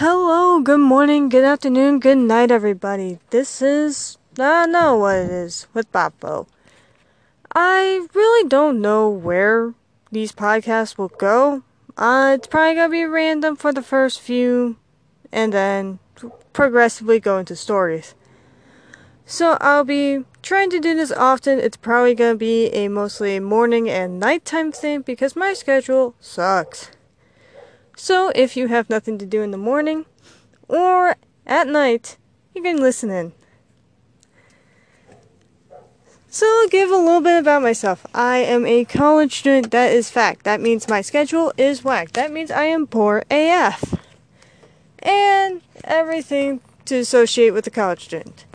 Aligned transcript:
Hello, 0.00 0.62
good 0.62 0.80
morning, 0.80 1.28
good 1.28 1.44
afternoon, 1.44 2.00
good 2.00 2.16
night, 2.16 2.50
everybody. 2.50 3.18
This 3.28 3.60
is, 3.60 4.16
I 4.38 4.64
don't 4.64 4.72
know 4.72 4.96
what 4.96 5.16
it 5.16 5.30
is, 5.30 5.66
with 5.74 5.92
Boppo. 5.92 6.46
I 7.54 8.08
really 8.14 8.48
don't 8.48 8.80
know 8.80 9.10
where 9.10 9.74
these 10.10 10.32
podcasts 10.32 10.96
will 10.96 11.08
go. 11.10 11.64
Uh, 11.98 12.32
it's 12.34 12.46
probably 12.46 12.76
gonna 12.76 12.88
be 12.88 13.04
random 13.04 13.56
for 13.56 13.74
the 13.74 13.82
first 13.82 14.22
few, 14.22 14.78
and 15.30 15.52
then 15.52 15.98
progressively 16.54 17.20
go 17.20 17.36
into 17.36 17.54
stories. 17.54 18.14
So 19.26 19.58
I'll 19.60 19.84
be 19.84 20.24
trying 20.40 20.70
to 20.70 20.80
do 20.80 20.94
this 20.94 21.12
often. 21.12 21.58
It's 21.58 21.76
probably 21.76 22.14
gonna 22.14 22.36
be 22.36 22.68
a 22.68 22.88
mostly 22.88 23.38
morning 23.38 23.90
and 23.90 24.18
nighttime 24.18 24.72
thing 24.72 25.02
because 25.02 25.36
my 25.36 25.52
schedule 25.52 26.14
sucks. 26.20 26.90
So 28.00 28.32
if 28.34 28.56
you 28.56 28.68
have 28.68 28.88
nothing 28.88 29.18
to 29.18 29.26
do 29.26 29.42
in 29.42 29.50
the 29.50 29.58
morning 29.58 30.06
or 30.68 31.16
at 31.46 31.68
night, 31.68 32.16
you 32.54 32.62
can 32.62 32.80
listen 32.80 33.10
in. 33.10 33.34
So 36.30 36.46
I'll 36.46 36.68
give 36.68 36.90
a 36.90 36.96
little 36.96 37.20
bit 37.20 37.38
about 37.38 37.60
myself. 37.60 38.06
I 38.14 38.38
am 38.38 38.64
a 38.64 38.86
college 38.86 39.38
student, 39.40 39.70
that 39.72 39.92
is 39.92 40.08
fact. 40.08 40.44
That 40.44 40.62
means 40.62 40.88
my 40.88 41.02
schedule 41.02 41.52
is 41.58 41.84
whack. 41.84 42.12
That 42.12 42.32
means 42.32 42.50
I 42.50 42.64
am 42.64 42.86
poor 42.86 43.22
AF. 43.30 44.00
And 45.00 45.60
everything 45.84 46.62
to 46.86 46.96
associate 46.96 47.50
with 47.50 47.66
a 47.66 47.70
college 47.70 48.04
student. 48.04 48.46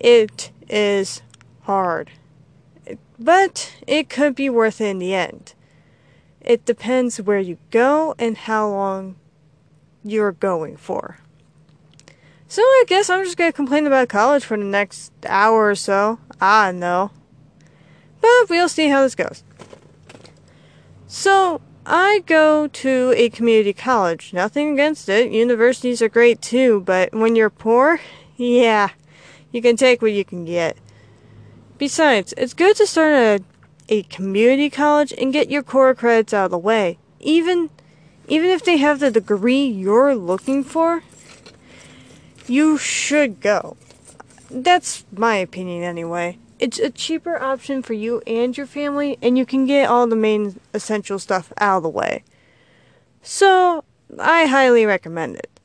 It 0.00 0.50
is 0.68 1.22
hard. 1.62 2.10
But 3.20 3.72
it 3.86 4.08
could 4.08 4.34
be 4.34 4.50
worth 4.50 4.80
it 4.80 4.86
in 4.86 4.98
the 4.98 5.14
end. 5.14 5.54
It 6.48 6.64
depends 6.64 7.20
where 7.20 7.38
you 7.38 7.58
go 7.70 8.14
and 8.18 8.34
how 8.34 8.70
long 8.70 9.16
you're 10.02 10.32
going 10.32 10.78
for. 10.78 11.18
So 12.48 12.62
I 12.62 12.84
guess 12.86 13.10
I'm 13.10 13.22
just 13.22 13.36
gonna 13.36 13.52
complain 13.52 13.86
about 13.86 14.08
college 14.08 14.46
for 14.46 14.56
the 14.56 14.64
next 14.64 15.12
hour 15.26 15.68
or 15.68 15.74
so. 15.74 16.18
I 16.40 16.72
know. 16.72 17.10
But 18.22 18.48
we'll 18.48 18.70
see 18.70 18.88
how 18.88 19.02
this 19.02 19.14
goes. 19.14 19.44
So 21.06 21.60
I 21.84 22.22
go 22.24 22.66
to 22.66 23.12
a 23.14 23.28
community 23.28 23.74
college. 23.74 24.32
Nothing 24.32 24.72
against 24.72 25.10
it. 25.10 25.30
Universities 25.30 26.00
are 26.00 26.08
great 26.08 26.40
too, 26.40 26.80
but 26.80 27.14
when 27.14 27.36
you're 27.36 27.50
poor, 27.50 28.00
yeah, 28.36 28.88
you 29.52 29.60
can 29.60 29.76
take 29.76 30.00
what 30.00 30.12
you 30.12 30.24
can 30.24 30.46
get. 30.46 30.78
Besides, 31.76 32.32
it's 32.38 32.54
good 32.54 32.74
to 32.76 32.86
start 32.86 33.12
a 33.12 33.44
a 33.88 34.02
community 34.04 34.70
college 34.70 35.12
and 35.16 35.32
get 35.32 35.50
your 35.50 35.62
core 35.62 35.94
credits 35.94 36.34
out 36.34 36.46
of 36.46 36.50
the 36.50 36.58
way. 36.58 36.98
Even 37.20 37.70
even 38.28 38.50
if 38.50 38.62
they 38.64 38.76
have 38.76 39.00
the 39.00 39.10
degree 39.10 39.64
you're 39.64 40.14
looking 40.14 40.62
for, 40.62 41.02
you 42.46 42.76
should 42.76 43.40
go. 43.40 43.76
That's 44.50 45.04
my 45.12 45.36
opinion 45.36 45.82
anyway. 45.82 46.38
It's 46.58 46.78
a 46.78 46.90
cheaper 46.90 47.40
option 47.40 47.82
for 47.82 47.94
you 47.94 48.20
and 48.26 48.56
your 48.56 48.66
family, 48.66 49.16
and 49.22 49.38
you 49.38 49.46
can 49.46 49.64
get 49.64 49.88
all 49.88 50.06
the 50.06 50.16
main 50.16 50.58
essential 50.74 51.18
stuff 51.18 51.52
out 51.58 51.78
of 51.78 51.82
the 51.84 51.88
way. 51.88 52.24
So, 53.22 53.84
I 54.18 54.46
highly 54.46 54.84
recommend 54.84 55.36
it. 55.36 55.60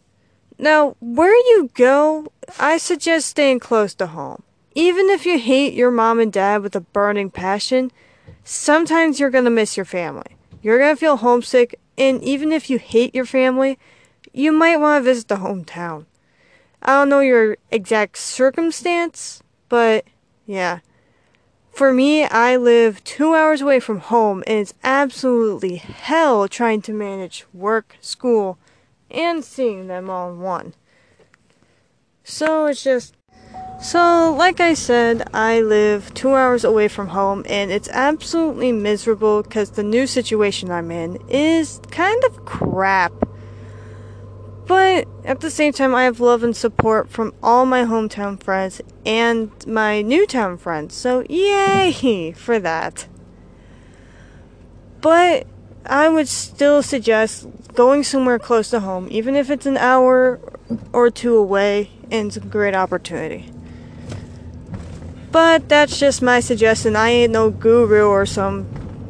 Now, 0.60 0.96
where 1.00 1.36
you 1.36 1.70
go, 1.74 2.32
I 2.60 2.78
suggest 2.78 3.28
staying 3.28 3.60
close 3.60 3.96
to 3.96 4.08
home. 4.08 4.44
Even 4.76 5.10
if 5.10 5.26
you 5.26 5.40
hate 5.40 5.74
your 5.74 5.92
mom 5.92 6.20
and 6.20 6.32
dad 6.32 6.62
with 6.62 6.76
a 6.76 6.82
burning 6.82 7.32
passion, 7.32 7.92
sometimes 8.44 9.20
you're 9.20 9.30
going 9.30 9.44
to 9.46 9.50
miss 9.50 9.78
your 9.78 9.86
family. 9.86 10.36
You're 10.62 10.80
going 10.80 10.96
to 10.96 11.00
feel 11.00 11.18
homesick, 11.18 11.80
and 11.98 12.24
even 12.24 12.52
if 12.52 12.70
you 12.70 12.80
hate 12.80 13.14
your 13.14 13.26
family, 13.26 13.78
you 14.34 14.52
might 14.52 14.78
want 14.78 15.04
to 15.04 15.10
visit 15.10 15.28
the 15.28 15.36
hometown. 15.36 16.06
I 16.82 16.94
don't 16.94 17.10
know 17.10 17.22
your 17.22 17.58
exact 17.72 18.18
circumstance, 18.18 19.42
but 19.70 20.06
yeah. 20.46 20.80
For 21.72 21.92
me, 21.92 22.26
I 22.26 22.56
live 22.56 23.04
two 23.04 23.34
hours 23.34 23.62
away 23.62 23.80
from 23.80 24.00
home, 24.00 24.44
and 24.46 24.60
it's 24.60 24.76
absolutely 24.84 25.78
hell 25.78 26.48
trying 26.48 26.82
to 26.84 26.94
manage 26.94 27.46
work, 27.52 27.96
school, 28.00 28.60
and 29.10 29.44
seeing 29.44 29.88
them 29.88 30.10
all 30.10 30.32
in 30.32 30.40
one. 30.40 30.74
So 32.24 32.68
it's 32.68 32.84
just 32.84 33.16
so, 33.84 34.34
like 34.38 34.62
I 34.62 34.76
said, 34.76 35.28
I 35.34 35.60
live 35.60 36.14
two 36.14 36.34
hours 36.34 36.64
away 36.64 36.88
from 36.88 37.10
home, 37.10 37.44
and 37.50 37.70
it's 37.70 37.90
absolutely 37.90 38.72
miserable 38.72 39.44
because 39.44 39.72
the 39.72 39.84
new 39.84 40.08
situation 40.08 40.72
I'm 40.72 40.90
in 40.90 41.18
is 41.28 41.82
kind 41.92 42.24
of 42.24 42.46
crap. 42.46 43.12
But 44.66 45.10
at 45.26 45.42
the 45.42 45.52
same 45.52 45.74
time, 45.74 45.94
I 45.94 46.06
have 46.06 46.22
love 46.22 46.44
and 46.44 46.56
support 46.56 47.10
from 47.10 47.34
all 47.44 47.66
my 47.66 47.84
hometown 47.84 48.42
friends 48.42 48.82
and 49.06 49.52
my 49.68 50.02
newtown 50.02 50.58
friends, 50.58 50.96
so 50.96 51.26
yay 51.30 52.32
for 52.38 52.60
that. 52.60 53.08
But 55.02 55.46
I 55.86 56.08
would 56.08 56.30
still 56.30 56.82
suggest 56.82 57.48
going 57.74 58.04
somewhere 58.04 58.40
close 58.40 58.70
to 58.70 58.80
home, 58.80 59.10
even 59.12 59.36
if 59.36 59.50
it's 59.50 59.66
an 59.66 59.76
hour 59.76 60.40
or 60.94 61.12
two 61.12 61.36
away, 61.36 61.92
and 62.10 62.28
it's 62.28 62.38
a 62.38 62.40
great 62.40 62.76
opportunity. 62.76 63.52
But 65.34 65.68
that's 65.68 66.00
just 66.00 66.22
my 66.22 66.40
suggestion. 66.40 66.96
I 66.96 67.10
ain't 67.10 67.34
no 67.34 67.50
guru 67.50 68.06
or 68.06 68.24
some 68.28 68.68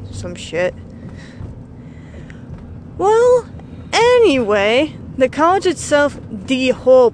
some 0.09 0.35
shit. 0.35 0.73
Well, 2.97 3.50
anyway, 3.91 4.95
the 5.17 5.28
college 5.28 5.66
itself, 5.66 6.17
the 6.31 6.69
whole 6.69 7.13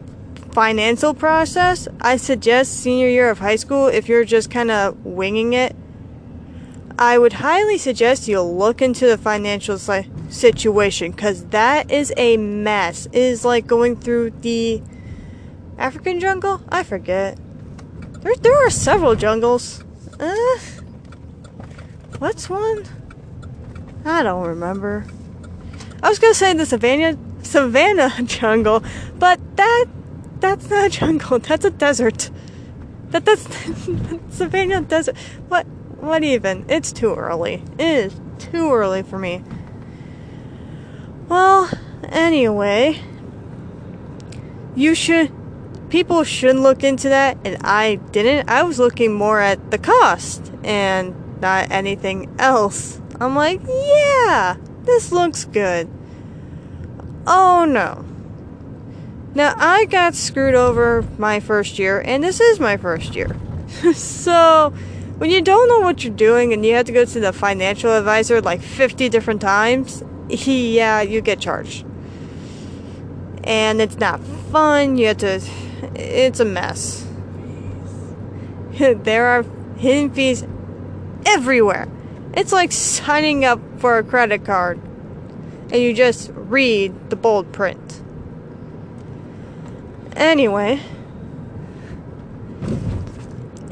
financial 0.51 1.15
process, 1.15 1.87
I 1.99 2.17
suggest 2.17 2.81
senior 2.83 3.07
year 3.07 3.31
of 3.31 3.39
high 3.39 3.55
school 3.55 3.87
if 3.87 4.07
you're 4.07 4.25
just 4.25 4.51
kind 4.51 4.69
of 4.69 5.03
winging 5.03 5.53
it. 5.53 5.75
I 6.99 7.17
would 7.17 7.33
highly 7.33 7.79
suggest 7.79 8.27
you 8.27 8.41
look 8.41 8.79
into 8.79 9.07
the 9.07 9.17
financial 9.17 9.79
situation 10.29 11.13
because 11.13 11.45
that 11.45 11.89
is 11.89 12.13
a 12.15 12.37
mess. 12.37 13.07
It 13.07 13.15
is 13.15 13.43
like 13.43 13.65
going 13.65 13.95
through 13.95 14.31
the 14.41 14.83
African 15.79 16.19
jungle? 16.19 16.61
I 16.69 16.83
forget. 16.83 17.39
There, 18.21 18.35
there 18.35 18.67
are 18.67 18.69
several 18.69 19.15
jungles. 19.15 19.83
Uh, 20.19 20.59
what's 22.19 22.49
one? 22.49 22.85
I 24.05 24.23
don't 24.23 24.45
remember. 24.45 25.05
I 26.03 26.09
was 26.09 26.19
gonna 26.19 26.33
say 26.33 26.53
the 26.53 26.65
savannah 26.65 27.17
savannah 27.43 28.11
jungle, 28.23 28.83
but 29.17 29.39
that 29.55 29.85
that's 30.39 30.69
not 30.69 30.85
a 30.85 30.89
jungle. 30.89 31.39
That's 31.49 31.65
a 31.65 31.69
desert. 31.69 32.29
That 33.09 33.25
that's 33.25 33.43
savannah 34.29 34.81
desert. 34.81 35.17
What? 35.47 35.65
What 35.99 36.23
even? 36.23 36.65
It's 36.69 36.93
too 36.93 37.13
early. 37.13 37.63
It 37.77 37.81
is 37.81 38.21
too 38.37 38.71
early 38.71 39.03
for 39.03 39.19
me. 39.19 39.43
Well, 41.27 41.69
anyway, 42.07 43.01
you 44.75 44.95
should 44.95 45.31
people 45.89 46.23
should 46.23 46.55
look 46.55 46.83
into 46.83 47.09
that, 47.09 47.37
and 47.43 47.57
I 47.63 47.95
didn't. 47.95 48.49
I 48.49 48.63
was 48.63 48.79
looking 48.79 49.13
more 49.13 49.39
at 49.39 49.71
the 49.71 49.77
cost 49.77 50.51
and 50.63 51.41
not 51.41 51.71
anything 51.71 52.33
else. 52.39 53.01
I'm 53.19 53.35
like, 53.35 53.61
yeah, 53.67 54.57
this 54.83 55.11
looks 55.11 55.45
good. 55.45 55.89
Oh 57.27 57.65
no. 57.65 58.05
Now, 59.35 59.53
I 59.57 59.85
got 59.85 60.15
screwed 60.15 60.55
over 60.55 61.05
my 61.17 61.39
first 61.39 61.77
year, 61.77 62.01
and 62.01 62.23
this 62.23 62.39
is 62.39 62.59
my 62.59 62.77
first 62.77 63.15
year. 63.15 63.35
so, 63.93 64.73
when 65.17 65.29
you 65.29 65.41
don't 65.41 65.67
know 65.67 65.81
what 65.81 66.03
you're 66.03 66.13
doing 66.13 66.53
and 66.53 66.65
you 66.65 66.73
have 66.73 66.85
to 66.87 66.91
go 66.91 67.05
to 67.05 67.19
the 67.19 67.31
financial 67.31 67.91
advisor 67.91 68.41
like 68.41 68.61
50 68.61 69.09
different 69.09 69.41
times, 69.41 70.03
he 70.29 70.75
yeah, 70.77 71.01
you 71.01 71.21
get 71.21 71.39
charged. 71.39 71.85
And 73.43 73.81
it's 73.81 73.97
not 73.97 74.19
fun. 74.51 74.97
You 74.97 75.07
have 75.07 75.17
to 75.17 75.39
it's 75.99 76.39
a 76.39 76.45
mess. 76.45 77.05
there 78.79 79.27
are 79.27 79.43
hidden 79.77 80.11
fees 80.11 80.45
everywhere. 81.25 81.87
It's 82.33 82.51
like 82.51 82.71
signing 82.71 83.45
up 83.45 83.59
for 83.79 83.97
a 83.97 84.03
credit 84.03 84.45
card 84.45 84.79
and 85.71 85.81
you 85.81 85.93
just 85.93 86.31
read 86.33 87.09
the 87.09 87.15
bold 87.15 87.51
print. 87.51 88.01
Anyway, 90.15 90.81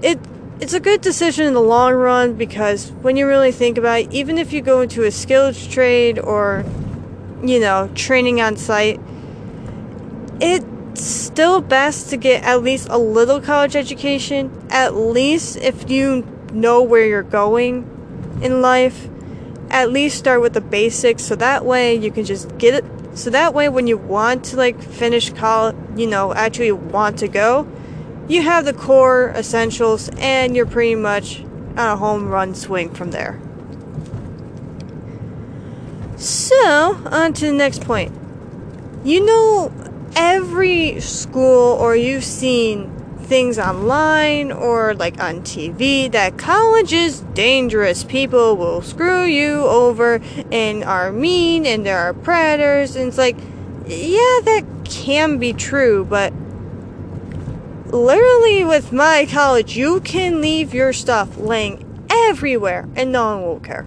it 0.02 0.20
it's 0.60 0.74
a 0.74 0.80
good 0.80 1.02
decision 1.02 1.46
in 1.46 1.54
the 1.54 1.62
long 1.62 1.94
run 1.94 2.34
because 2.34 2.92
when 3.02 3.16
you 3.16 3.28
really 3.28 3.52
think 3.52 3.78
about 3.78 4.00
it, 4.00 4.12
even 4.12 4.38
if 4.38 4.54
you 4.54 4.62
go 4.62 4.82
into 4.82 5.04
a 5.04 5.12
skills 5.12 5.68
trade 5.68 6.20
or 6.20 6.66
you 7.44 7.60
know, 7.60 7.90
training 7.94 8.42
on 8.42 8.58
site, 8.58 9.00
it 10.40 10.64
still 10.98 11.62
best 11.62 12.10
to 12.10 12.18
get 12.18 12.44
at 12.44 12.64
least 12.64 12.88
a 12.90 12.98
little 12.98 13.42
college 13.42 13.76
education, 13.76 14.52
at 14.70 14.96
least 14.96 15.58
if 15.58 15.90
you 15.90 16.26
know 16.52 16.82
where 16.82 17.06
you're 17.06 17.24
going 17.24 18.40
in 18.42 18.62
life. 18.62 19.08
at 19.70 19.92
least 19.92 20.18
start 20.18 20.42
with 20.42 20.54
the 20.54 20.62
basics 20.62 21.24
so 21.24 21.36
that 21.36 21.66
way 21.66 21.94
you 21.94 22.10
can 22.10 22.24
just 22.24 22.58
get 22.58 22.74
it 22.74 22.86
so 23.18 23.30
that 23.30 23.54
way 23.54 23.68
when 23.68 23.88
you 23.88 23.98
want 23.98 24.46
to 24.46 24.56
like 24.56 24.82
finish 24.82 25.30
college 25.32 25.76
you 25.96 26.08
know 26.08 26.34
actually 26.34 26.72
want 26.72 27.20
to 27.20 27.28
go 27.28 27.68
you 28.28 28.42
have 28.42 28.64
the 28.66 28.74
core 28.74 29.30
essentials 29.36 30.10
and 30.18 30.56
you're 30.56 30.66
pretty 30.66 30.96
much 30.96 31.42
on 31.72 31.90
a 31.90 31.98
home 31.98 32.30
run 32.30 32.56
swing 32.56 32.90
from 32.94 33.12
there 33.12 33.40
so 36.16 36.98
on 37.12 37.34
to 37.34 37.46
the 37.48 37.52
next 37.52 37.84
point 37.84 38.14
you 39.04 39.26
know 39.26 39.72
every 40.18 41.00
school 41.00 41.74
or 41.74 41.96
you've 41.96 42.24
seen 42.24 42.92
things 43.20 43.60
online 43.60 44.52
or 44.52 44.96
like 44.96 45.22
on 45.22 45.42
TV 45.42 46.12
that 46.12 46.38
college 46.38 46.92
is 46.92 47.22
dangerous. 47.36 48.04
People 48.04 48.58
will 48.58 48.82
screw 48.82 49.26
you 49.26 49.60
over 49.66 50.20
and 50.52 50.84
are 50.84 51.12
mean 51.12 51.68
and 51.68 51.86
there 51.86 52.00
are 52.00 52.14
predators. 52.14 52.96
And 52.96 53.10
it's 53.10 53.18
like, 53.18 53.38
yeah, 53.86 54.40
that 54.44 54.66
can 54.86 55.38
be 55.38 55.54
true, 55.54 56.04
but 56.04 56.34
literally 57.94 58.64
with 58.64 58.92
my 58.92 59.28
college, 59.30 59.78
you 59.78 60.00
can 60.02 60.42
leave 60.42 60.74
your 60.74 60.94
stuff 60.94 61.38
laying 61.38 61.84
everywhere 62.10 62.90
and 62.96 63.12
no 63.12 63.36
one 63.36 63.44
will 63.44 63.60
care. 63.60 63.86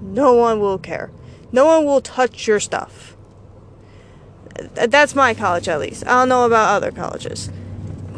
No 0.00 0.34
one 0.34 0.60
will 0.60 0.78
care. 0.78 1.10
No 1.50 1.66
one 1.66 1.84
will 1.84 2.00
touch 2.00 2.46
your 2.46 2.60
stuff. 2.60 3.16
That's 4.74 5.14
my 5.14 5.34
college, 5.34 5.68
at 5.68 5.80
least. 5.80 6.06
I 6.06 6.10
don't 6.10 6.28
know 6.28 6.44
about 6.44 6.74
other 6.74 6.90
colleges. 6.90 7.50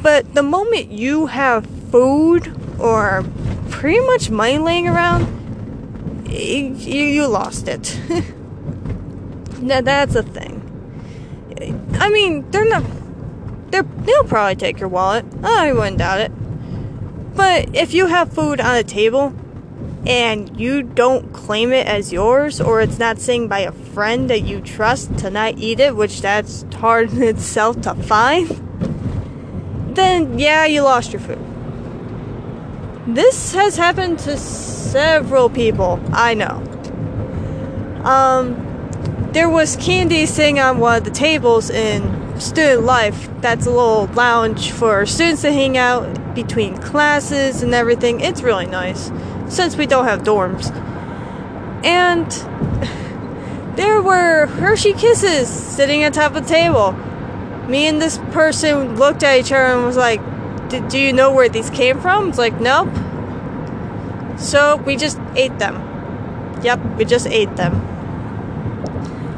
But 0.01 0.35
the 0.35 0.43
moment 0.43 0.91
you 0.91 1.27
have 1.27 1.67
food 1.91 2.55
or 2.81 3.25
pretty 3.71 4.01
much 4.07 4.31
money 4.31 4.59
laying 4.59 4.89
around, 4.89 5.27
you, 6.29 6.75
you 6.75 7.27
lost 7.27 7.69
it. 7.69 7.99
now 9.61 9.81
that's 9.81 10.15
a 10.15 10.23
thing. 10.23 10.59
I 12.01 12.09
mean, 12.11 12.51
they're 12.51 12.69
not. 12.69 12.83
They're, 13.71 13.83
they'll 13.83 14.25
probably 14.25 14.57
take 14.57 14.81
your 14.81 14.89
wallet. 14.89 15.25
I 15.43 15.73
wouldn't 15.73 15.99
doubt 15.99 16.21
it. 16.21 16.33
But 17.35 17.75
if 17.75 17.95
you 17.95 18.07
have 18.07 18.33
food 18.33 18.61
on 18.61 18.77
a 18.77 18.83
table 18.83 19.35
and 20.07 20.59
you 20.59 20.83
don't 20.83 21.33
claim 21.33 21.73
it 21.73 21.87
as 21.87 22.13
yours, 22.13 22.61
or 22.61 22.81
it's 22.81 22.99
not 22.99 23.19
saying 23.19 23.49
by 23.49 23.61
a 23.61 23.73
friend 23.73 24.29
that 24.31 24.43
you 24.43 24.61
trust 24.61 25.17
to 25.19 25.31
not 25.31 25.59
eat 25.59 25.81
it, 25.81 25.97
which 25.97 26.21
that's 26.21 26.65
hard 26.75 27.13
in 27.13 27.23
itself 27.23 27.81
to 27.83 27.95
find 27.95 28.63
then 29.95 30.39
yeah, 30.39 30.65
you 30.65 30.83
lost 30.83 31.13
your 31.13 31.21
food. 31.21 31.39
This 33.07 33.53
has 33.55 33.77
happened 33.77 34.19
to 34.21 34.37
several 34.37 35.51
people 35.51 36.01
I 36.13 36.35
know. 36.35 36.63
Um, 38.05 38.69
there 39.33 39.49
was 39.49 39.77
candy 39.77 40.27
sitting 40.27 40.61
on 40.61 40.79
one 40.79 40.99
of 40.99 41.05
the 41.05 41.11
tables 41.11 41.71
in 41.71 42.41
student 42.41 42.83
life. 42.83 43.29
That's 43.41 43.67
a 43.67 43.71
little 43.71 44.07
lounge 44.07 44.73
for 44.73 45.05
students 45.07 45.43
to 45.43 45.53
hang 45.53 45.77
out 45.77 46.35
between 46.35 46.77
classes 46.79 47.63
and 47.63 47.75
everything. 47.75 48.21
It's 48.21 48.43
really 48.43 48.67
nice 48.67 49.11
since 49.53 49.77
we 49.77 49.87
don't 49.87 50.05
have 50.05 50.23
dorms. 50.23 50.75
And 51.85 52.31
there 53.77 54.01
were 54.03 54.47
Hershey 54.47 54.93
Kisses 54.93 55.49
sitting 55.49 56.05
on 56.05 56.13
top 56.13 56.35
of 56.35 56.43
the 56.45 56.49
table 56.49 56.93
me 57.69 57.87
and 57.87 58.01
this 58.01 58.19
person 58.33 58.97
looked 58.97 59.23
at 59.23 59.39
each 59.39 59.53
other 59.53 59.77
and 59.77 59.85
was 59.85 59.97
like, 59.97 60.21
Do 60.91 60.99
you 60.99 61.13
know 61.13 61.33
where 61.33 61.49
these 61.49 61.71
came 61.71 62.01
from? 62.01 62.29
It's 62.29 62.39
like, 62.39 62.61
Nope. 62.61 62.89
So 64.39 64.77
we 64.77 64.97
just 64.97 65.19
ate 65.37 65.59
them. 65.59 65.89
Yep, 66.63 66.97
we 66.97 67.05
just 67.05 67.27
ate 67.27 67.57
them. 67.57 67.89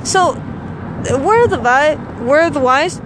So, 0.05 0.35
where 1.19 1.47
the 1.47 1.59
vi- 1.59 1.97
where 2.23 2.51
the 2.51 2.61
wise? 2.61 3.01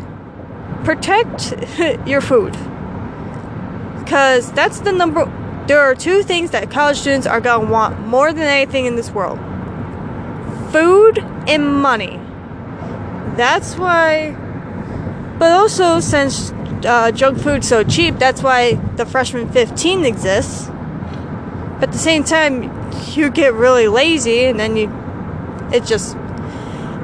Protect 0.84 1.54
your 2.06 2.20
food. 2.20 2.54
Cause 4.06 4.50
that's 4.52 4.80
the 4.80 4.92
number. 4.92 5.26
There 5.68 5.80
are 5.80 5.94
two 5.94 6.24
things 6.24 6.50
that 6.50 6.70
college 6.70 6.98
students 6.98 7.26
are 7.26 7.40
gonna 7.40 7.70
want 7.70 8.00
more 8.00 8.32
than 8.32 8.42
anything 8.42 8.86
in 8.86 8.96
this 8.96 9.12
world: 9.12 9.38
food 10.72 11.18
and 11.46 11.64
money. 11.80 12.18
That's 13.36 13.76
why 13.76 14.34
but 15.38 15.52
also, 15.52 16.00
since 16.00 16.50
uh, 16.84 17.12
junk 17.12 17.38
food's 17.38 17.68
so 17.68 17.84
cheap, 17.84 18.18
that's 18.18 18.42
why 18.42 18.74
the 18.96 19.06
freshman 19.06 19.50
15 19.50 20.04
exists. 20.04 20.66
But 21.78 21.84
at 21.84 21.92
the 21.92 21.98
same 21.98 22.24
time, 22.24 22.72
you 23.14 23.30
get 23.30 23.54
really 23.54 23.86
lazy, 23.86 24.46
and 24.46 24.58
then 24.58 24.76
you. 24.76 24.92
It 25.72 25.84
just. 25.84 26.16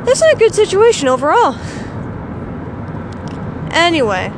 It's 0.06 0.20
not 0.20 0.34
a 0.34 0.36
good 0.36 0.54
situation 0.54 1.06
overall. 1.06 1.54
Anyway. 3.70 4.30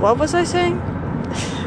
What 0.00 0.18
was 0.18 0.34
I 0.34 0.44
saying? 0.44 0.89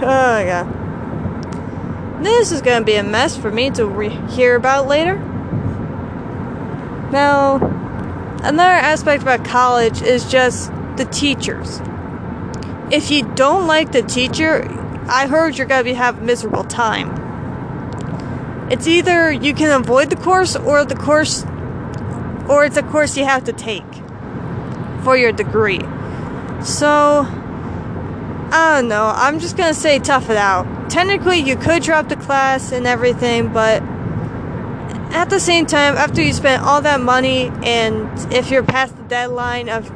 Oh, 0.04 0.40
yeah. 0.40 2.20
This 2.22 2.52
is 2.52 2.62
gonna 2.62 2.86
be 2.86 2.96
a 2.96 3.04
mess 3.04 3.36
for 3.36 3.52
me 3.52 3.70
to 3.72 3.86
re- 3.86 4.10
hear 4.30 4.56
about 4.56 4.88
later. 4.88 5.18
Now, 7.12 7.74
Another 8.44 8.74
aspect 8.74 9.24
about 9.24 9.46
college 9.46 10.02
is 10.02 10.30
just 10.30 10.70
the 10.98 11.06
teachers. 11.06 11.80
If 12.92 13.10
you 13.10 13.24
don't 13.36 13.68
like 13.68 13.94
the 13.94 14.02
teacher, 14.02 14.68
I 15.08 15.28
heard 15.28 15.58
you're 15.58 15.66
gonna 15.66 15.86
be 15.86 15.94
have 15.94 16.18
a 16.18 16.22
miserable 16.22 16.66
time. 16.66 17.10
It's 18.70 18.86
either 18.86 19.32
you 19.32 19.54
can 19.54 19.72
avoid 19.72 20.10
the 20.10 20.18
course 20.18 20.58
or 20.58 20.84
the 20.84 20.96
course 20.96 21.46
or 22.50 22.66
it's 22.66 22.76
a 22.76 22.84
course 22.84 23.16
you 23.16 23.24
have 23.24 23.46
to 23.46 23.54
take 23.54 23.86
for 25.06 25.16
your 25.16 25.32
degree. 25.32 25.80
So 26.66 27.24
I 28.56 28.80
don't 28.80 28.88
know. 28.88 29.12
I'm 29.16 29.40
just 29.40 29.58
gonna 29.58 29.74
say 29.74 29.98
tough 29.98 30.30
it 30.30 30.38
out. 30.38 30.92
Technically, 30.92 31.40
you 31.40 31.56
could 31.56 31.82
drop 31.82 32.08
the 32.08 32.16
class 32.16 32.72
and 32.72 32.86
everything, 32.86 33.52
but 33.52 33.82
at 35.12 35.32
the 35.32 35.40
same 35.40 35.66
time, 35.66 35.96
after 35.98 36.22
you 36.22 36.34
spend 36.34 36.64
all 36.64 36.80
that 36.84 37.02
money, 37.02 37.52
and 37.64 38.08
if 38.32 38.52
you're 38.52 38.62
past 38.62 38.96
the 38.96 39.04
deadline 39.06 39.70
of 39.70 39.92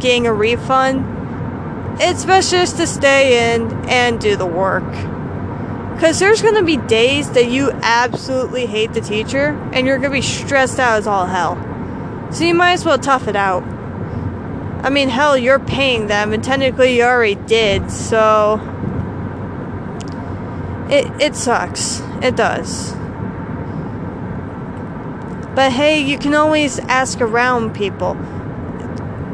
getting 0.00 0.26
a 0.26 0.32
refund, 0.32 2.00
it's 2.00 2.24
best 2.24 2.50
just 2.50 2.78
to 2.78 2.86
stay 2.86 3.54
in 3.54 3.70
and 3.90 4.18
do 4.18 4.34
the 4.34 4.46
work. 4.46 4.90
Because 5.94 6.18
there's 6.18 6.40
going 6.40 6.54
to 6.54 6.64
be 6.64 6.78
days 6.78 7.30
that 7.32 7.50
you 7.50 7.70
absolutely 7.82 8.64
hate 8.64 8.94
the 8.94 9.02
teacher, 9.02 9.48
and 9.74 9.86
you're 9.86 9.98
going 9.98 10.10
to 10.10 10.16
be 10.16 10.22
stressed 10.22 10.78
out 10.78 10.96
as 10.96 11.06
all 11.06 11.26
hell. 11.26 11.56
So 12.32 12.44
you 12.44 12.54
might 12.54 12.72
as 12.72 12.86
well 12.86 12.96
tough 12.96 13.28
it 13.28 13.36
out. 13.36 13.62
I 14.82 14.90
mean, 14.90 15.08
hell, 15.08 15.36
you're 15.36 15.58
paying 15.58 16.06
them, 16.06 16.32
and 16.32 16.42
technically 16.42 16.96
you 16.96 17.04
already 17.04 17.34
did, 17.34 17.90
so. 17.90 18.60
It, 20.90 21.06
it 21.22 21.36
sucks. 21.36 22.00
It 22.22 22.34
does. 22.34 22.92
But 25.54 25.72
hey, 25.72 26.00
you 26.00 26.18
can 26.18 26.34
always 26.34 26.78
ask 26.80 27.20
around 27.20 27.74
people. 27.74 28.14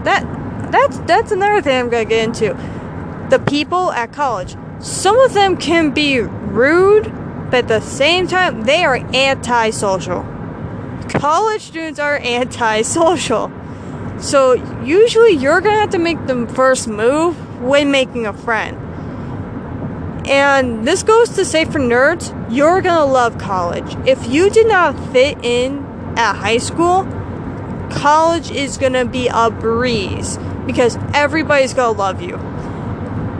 That 0.04 0.24
that's 0.72 0.98
that's 1.00 1.32
another 1.32 1.62
thing 1.62 1.78
I'm 1.78 1.88
gonna 1.88 2.04
get 2.04 2.24
into. 2.24 2.54
The 3.30 3.38
people 3.38 3.92
at 3.92 4.12
college. 4.12 4.56
Some 4.80 5.18
of 5.18 5.34
them 5.34 5.56
can 5.56 5.92
be 5.92 6.20
rude, 6.20 7.04
but 7.50 7.64
at 7.64 7.68
the 7.68 7.80
same 7.80 8.26
time 8.26 8.62
they 8.62 8.84
are 8.84 8.96
antisocial. 8.96 10.22
College 11.08 11.62
students 11.62 11.98
are 11.98 12.18
antisocial. 12.18 13.50
So 14.18 14.54
usually 14.82 15.32
you're 15.32 15.60
gonna 15.60 15.80
have 15.80 15.90
to 15.90 15.98
make 15.98 16.26
the 16.26 16.46
first 16.48 16.88
move 16.88 17.62
when 17.62 17.90
making 17.90 18.26
a 18.26 18.32
friend. 18.32 18.76
And 20.26 20.86
this 20.86 21.02
goes 21.02 21.30
to 21.30 21.44
say 21.44 21.64
for 21.64 21.78
nerds, 21.78 22.32
you're 22.50 22.80
gonna 22.80 23.04
love 23.04 23.38
college. 23.38 23.96
If 24.06 24.26
you 24.28 24.50
did 24.50 24.66
not 24.66 24.98
fit 25.12 25.38
in 25.44 25.84
at 26.16 26.34
high 26.34 26.58
school, 26.58 27.06
college 27.90 28.50
is 28.50 28.78
gonna 28.78 29.04
be 29.04 29.28
a 29.32 29.50
breeze 29.50 30.38
because 30.66 30.98
everybody's 31.14 31.74
gonna 31.74 31.96
love 31.96 32.20
you. 32.22 32.34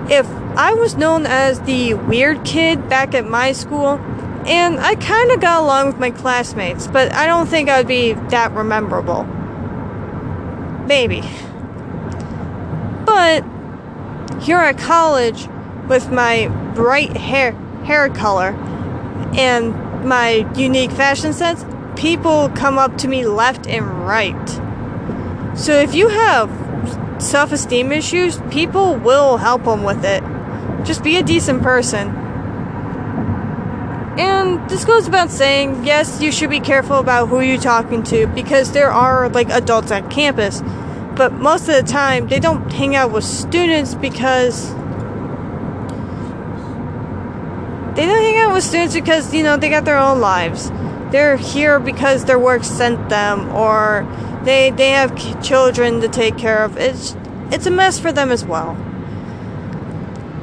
If 0.08 0.28
I 0.56 0.74
was 0.74 0.96
known 0.96 1.26
as 1.26 1.60
the 1.62 1.94
weird 1.94 2.44
kid 2.44 2.88
back 2.88 3.14
at 3.14 3.28
my 3.28 3.52
school, 3.52 4.00
and 4.46 4.78
I 4.78 4.94
kind 4.94 5.32
of 5.32 5.40
got 5.40 5.62
along 5.62 5.88
with 5.88 5.98
my 5.98 6.10
classmates, 6.10 6.86
but 6.86 7.12
I 7.12 7.26
don't 7.26 7.46
think 7.46 7.68
I 7.68 7.78
would 7.78 7.88
be 7.88 8.12
that 8.12 8.54
memorable. 8.54 9.26
Maybe. 10.86 11.22
But 13.04 13.44
here 14.40 14.58
at 14.58 14.78
college, 14.78 15.48
with 15.88 16.10
my 16.10 16.48
bright 16.74 17.16
hair 17.16 17.52
hair 17.84 18.08
color 18.08 18.50
and 19.36 20.04
my 20.04 20.48
unique 20.56 20.90
fashion 20.90 21.32
sense, 21.32 21.64
people 21.96 22.48
come 22.50 22.78
up 22.78 22.98
to 22.98 23.08
me 23.08 23.26
left 23.26 23.66
and 23.66 24.06
right. 24.06 24.48
So 25.56 25.72
if 25.72 25.94
you 25.94 26.08
have 26.08 26.50
self 27.22 27.52
esteem 27.52 27.92
issues, 27.92 28.38
people 28.50 28.96
will 28.96 29.38
help 29.38 29.64
them 29.64 29.84
with 29.84 30.04
it. 30.04 30.22
Just 30.84 31.02
be 31.02 31.16
a 31.16 31.22
decent 31.22 31.62
person. 31.62 32.25
And 34.18 34.68
this 34.70 34.84
goes 34.84 35.06
about 35.06 35.30
saying, 35.30 35.84
yes, 35.84 36.22
you 36.22 36.32
should 36.32 36.48
be 36.48 36.60
careful 36.60 36.96
about 36.96 37.28
who 37.28 37.40
you're 37.40 37.60
talking 37.60 38.02
to 38.04 38.26
because 38.28 38.72
there 38.72 38.90
are 38.90 39.28
like 39.28 39.50
adults 39.50 39.90
on 39.92 40.08
campus. 40.10 40.62
But 41.14 41.32
most 41.32 41.68
of 41.68 41.74
the 41.74 41.82
time, 41.82 42.28
they 42.28 42.40
don't 42.40 42.70
hang 42.72 42.96
out 42.96 43.12
with 43.12 43.24
students 43.24 43.94
because 43.94 44.70
they 47.94 48.04
don't 48.04 48.22
hang 48.22 48.38
out 48.38 48.54
with 48.54 48.64
students 48.64 48.94
because, 48.94 49.34
you 49.34 49.42
know, 49.42 49.56
they 49.56 49.68
got 49.68 49.84
their 49.84 49.98
own 49.98 50.20
lives. 50.20 50.70
They're 51.10 51.36
here 51.36 51.78
because 51.78 52.24
their 52.24 52.38
work 52.38 52.64
sent 52.64 53.08
them 53.08 53.48
or 53.54 54.06
they 54.44 54.70
they 54.70 54.90
have 54.90 55.42
children 55.42 56.00
to 56.00 56.08
take 56.08 56.36
care 56.38 56.64
of. 56.64 56.76
It's 56.76 57.16
it's 57.50 57.66
a 57.66 57.70
mess 57.70 57.98
for 57.98 58.12
them 58.12 58.30
as 58.30 58.44
well. 58.44 58.76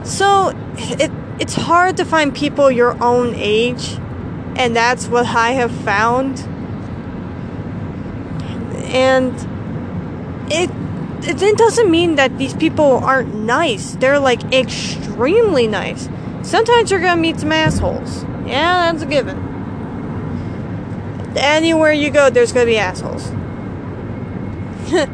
So, 0.03 0.51
it 0.77 1.11
it's 1.39 1.55
hard 1.55 1.97
to 1.97 2.05
find 2.05 2.33
people 2.33 2.69
your 2.71 3.01
own 3.03 3.33
age, 3.35 3.97
and 4.55 4.75
that's 4.75 5.07
what 5.07 5.25
I 5.25 5.51
have 5.51 5.71
found. 5.71 6.39
And 8.93 9.33
it 10.51 10.69
it 11.25 11.57
doesn't 11.57 11.89
mean 11.89 12.15
that 12.15 12.37
these 12.37 12.53
people 12.53 12.97
aren't 12.97 13.33
nice. 13.33 13.93
They're 13.93 14.19
like 14.19 14.43
extremely 14.53 15.67
nice. 15.67 16.09
Sometimes 16.43 16.91
you're 16.91 16.99
gonna 16.99 17.21
meet 17.21 17.39
some 17.39 17.51
assholes. 17.51 18.23
Yeah, 18.45 18.91
that's 18.91 19.03
a 19.03 19.05
given. 19.05 19.37
Anywhere 21.35 21.93
you 21.93 22.11
go, 22.11 22.29
there's 22.29 22.51
gonna 22.51 22.65
be 22.65 22.77
assholes. 22.77 23.31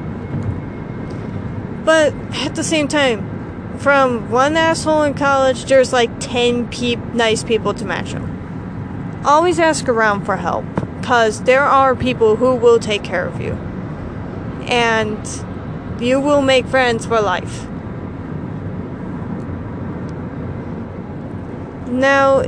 but 1.85 2.13
at 2.33 2.55
the 2.55 2.63
same 2.63 2.87
time, 2.87 3.28
from 3.79 4.29
one 4.29 4.57
asshole 4.57 5.03
in 5.03 5.13
college, 5.13 5.65
there's 5.65 5.93
like 5.93 6.11
10 6.19 6.69
pe- 6.69 6.95
nice 7.13 7.43
people 7.43 7.73
to 7.73 7.85
match 7.85 8.11
them. 8.11 9.21
Always 9.25 9.57
ask 9.57 9.87
around 9.87 10.25
for 10.25 10.35
help, 10.35 10.65
because 10.99 11.43
there 11.43 11.63
are 11.63 11.95
people 11.95 12.35
who 12.35 12.55
will 12.55 12.79
take 12.79 13.03
care 13.03 13.25
of 13.25 13.39
you. 13.39 13.53
And 14.67 15.17
you 16.01 16.19
will 16.19 16.41
make 16.41 16.65
friends 16.67 17.05
for 17.05 17.21
life. 17.21 17.67
Now, 21.87 22.43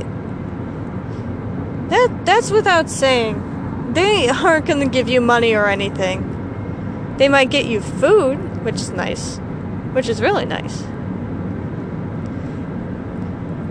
that 1.88 2.24
that's 2.24 2.50
without 2.50 2.88
saying 2.88 3.92
they 3.92 4.28
aren't 4.28 4.66
going 4.66 4.80
to 4.80 4.88
give 4.88 5.08
you 5.08 5.20
money 5.20 5.54
or 5.54 5.66
anything. 5.66 6.28
They 7.18 7.28
might 7.28 7.50
get 7.50 7.66
you 7.66 7.80
food, 7.80 8.64
which 8.64 8.76
is 8.76 8.90
nice, 8.90 9.38
which 9.92 10.08
is 10.08 10.20
really 10.20 10.44
nice. 10.44 10.82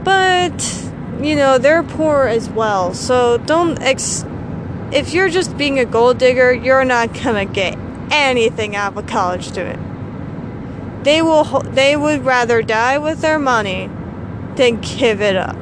But, 0.04 0.60
you 1.24 1.36
know, 1.36 1.58
they're 1.58 1.84
poor 1.84 2.26
as 2.26 2.50
well. 2.50 2.94
So 2.94 3.38
don't 3.38 3.82
ex 3.82 4.26
if 4.92 5.14
you're 5.14 5.30
just 5.30 5.58
being 5.58 5.80
a 5.80 5.86
gold 5.86 6.18
digger, 6.18 6.54
you're 6.54 6.84
not 6.84 7.14
to 7.48 7.52
get 7.52 7.78
anything 8.12 8.76
out 8.76 8.94
of 8.94 8.98
a 8.98 9.08
college 9.08 9.48
student. 9.48 11.04
They 11.04 11.22
will 11.22 11.62
they 11.62 11.96
would 11.96 12.26
rather 12.26 12.62
die 12.62 12.98
with 12.98 13.22
their 13.22 13.40
money 13.40 13.90
than 14.56 14.82
give 14.82 15.22
it 15.22 15.36
up. 15.36 15.58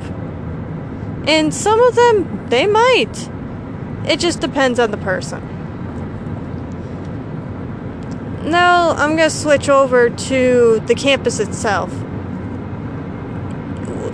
And 1.27 1.53
some 1.53 1.79
of 1.81 1.95
them 1.95 2.47
they 2.49 2.65
might. 2.65 3.29
It 4.07 4.19
just 4.19 4.39
depends 4.39 4.79
on 4.79 4.91
the 4.91 4.97
person. 4.97 5.41
Now 8.49 8.91
I'm 8.91 9.15
to 9.17 9.29
switch 9.29 9.69
over 9.69 10.09
to 10.09 10.81
the 10.87 10.95
campus 10.95 11.39
itself. 11.39 11.93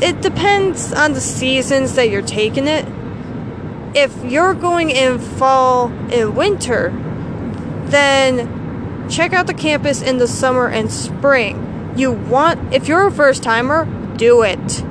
It 0.01 0.21
depends 0.21 0.91
on 0.93 1.13
the 1.13 1.21
seasons 1.21 1.95
that 1.95 2.09
you're 2.09 2.21
taking 2.21 2.67
it. 2.67 2.85
If 3.95 4.23
you're 4.23 4.53
going 4.53 4.89
in 4.89 5.19
fall 5.19 5.87
and 6.11 6.35
winter, 6.35 6.89
then 7.85 9.09
check 9.09 9.33
out 9.33 9.47
the 9.47 9.53
campus 9.53 10.01
in 10.01 10.17
the 10.17 10.27
summer 10.27 10.67
and 10.67 10.91
spring. 10.91 11.93
You 11.95 12.11
want, 12.11 12.73
if 12.73 12.87
you're 12.87 13.07
a 13.07 13.11
first 13.11 13.41
timer, 13.41 13.85
do 14.17 14.41
it. 14.41 14.83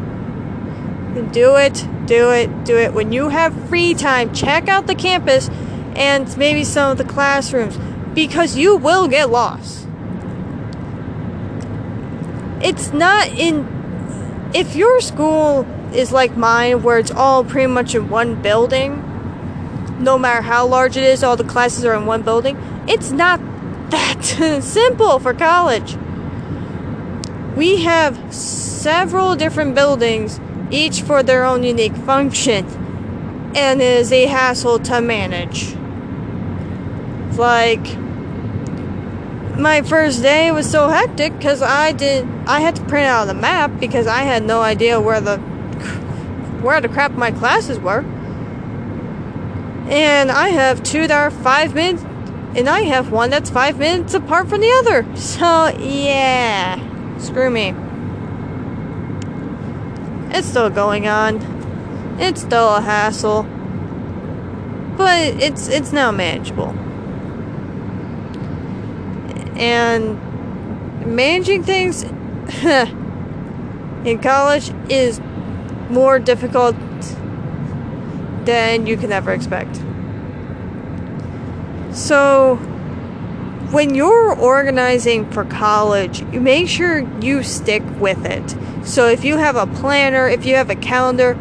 Do 1.33 1.57
it, 1.57 1.87
do 2.07 2.31
it, 2.31 2.65
do 2.65 2.77
it. 2.77 2.95
When 2.95 3.13
you 3.13 3.29
have 3.29 3.69
free 3.69 3.95
time, 3.95 4.33
check 4.35 4.69
out 4.69 4.87
the 4.87 4.95
campus 4.95 5.51
and 5.95 6.35
maybe 6.37 6.65
some 6.65 6.91
of 6.91 6.99
the 6.99 7.05
classrooms 7.05 7.79
because 8.15 8.57
you 8.57 8.77
will 8.77 9.07
get 9.09 9.31
lost. 9.31 9.87
It's 12.63 12.93
not 12.93 13.29
in. 13.29 13.84
If 14.55 14.77
your 14.77 15.01
school 15.01 15.67
is 15.93 16.13
like 16.13 16.37
mine, 16.37 16.85
where 16.85 17.01
it's 17.01 17.11
all 17.11 17.43
pretty 17.43 17.67
much 17.67 17.97
in 17.97 18.09
one 18.09 18.41
building, 18.41 19.03
no 19.99 20.17
matter 20.17 20.43
how 20.43 20.65
large 20.65 20.97
it 20.97 21.03
is, 21.03 21.25
all 21.25 21.37
the 21.37 21.43
classes 21.43 21.85
are 21.85 21.95
in 21.95 22.07
one 22.07 22.23
building, 22.23 22.57
it's 22.87 23.11
not 23.11 23.41
that 23.91 24.25
simple 24.63 25.19
for 25.19 25.35
college. 25.35 25.97
We 27.57 27.83
have 27.83 28.33
several 28.33 29.35
different 29.35 29.75
buildings, 29.75 30.39
each 30.71 31.03
for 31.03 31.25
their 31.25 31.45
own 31.45 31.65
unique 31.65 31.97
function, 31.97 32.65
and 33.57 33.83
it 33.83 34.01
is 34.01 34.13
a 34.13 34.27
hassle 34.27 34.79
to 34.81 35.01
manage. 35.01 35.75
Like, 37.37 38.04
my 39.59 39.83
first 39.83 40.23
day 40.23 40.51
was 40.51 40.69
so 40.71 40.89
hectic 40.89 41.37
because 41.37 41.63
I 41.63 41.93
did 41.93 42.27
I 42.47 42.61
had 42.61 42.77
to 42.77 42.85
print 42.85 43.07
out 43.07 43.27
the 43.27 43.35
map 43.35 43.79
because 43.79 44.07
I 44.07 44.23
had 44.23 44.45
no 44.45 44.61
idea 44.61 45.01
where 45.01 45.21
the 45.21 45.39
where 46.61 46.81
the 46.81 46.89
crap 46.89 47.13
my 47.13 47.31
classes 47.31 47.79
were. 47.79 48.05
And 49.89 50.31
I 50.31 50.49
have 50.49 50.83
two 50.83 51.07
that 51.07 51.17
are 51.17 51.31
five 51.31 51.75
minutes 51.75 52.03
and 52.57 52.69
I 52.69 52.83
have 52.83 53.13
one 53.13 53.31
that's 53.31 53.51
five 53.51 53.79
minutes 53.79 54.15
apart 54.15 54.49
from 54.49 54.61
the 54.61 54.71
other. 54.71 55.07
So 55.17 55.69
yeah. 55.79 56.81
Screw 57.19 57.51
me. 57.51 57.75
It's 60.37 60.49
still 60.49 60.71
going 60.71 61.07
on. 61.07 62.17
It's 62.19 62.43
still 62.43 62.77
a 62.77 62.81
hassle. 62.81 63.45
But 64.97 65.43
it's 65.43 65.69
it's 65.69 65.93
now 65.93 66.11
manageable 66.11 66.75
and 69.57 70.19
managing 71.07 71.63
things 71.63 72.03
in 74.05 74.19
college 74.21 74.73
is 74.91 75.21
more 75.91 76.19
difficult 76.19 76.77
than 78.45 78.87
you 78.87 78.97
can 78.97 79.13
ever 79.13 79.33
expect. 79.33 79.77
So, 81.93 82.57
when 83.71 83.95
you're 83.95 84.35
organizing 84.35 85.31
for 85.31 85.45
college, 85.45 86.21
you 86.33 86.41
make 86.41 86.69
sure 86.69 87.01
you 87.21 87.43
stick 87.43 87.83
with 87.99 88.25
it. 88.25 88.57
So, 88.87 89.09
if 89.09 89.25
you 89.25 89.39
have 89.39 89.57
a 89.57 89.67
planner, 89.67 90.29
if 90.29 90.45
you 90.45 90.57
have 90.57 90.71
a 90.71 90.77
calendar, 90.77 91.35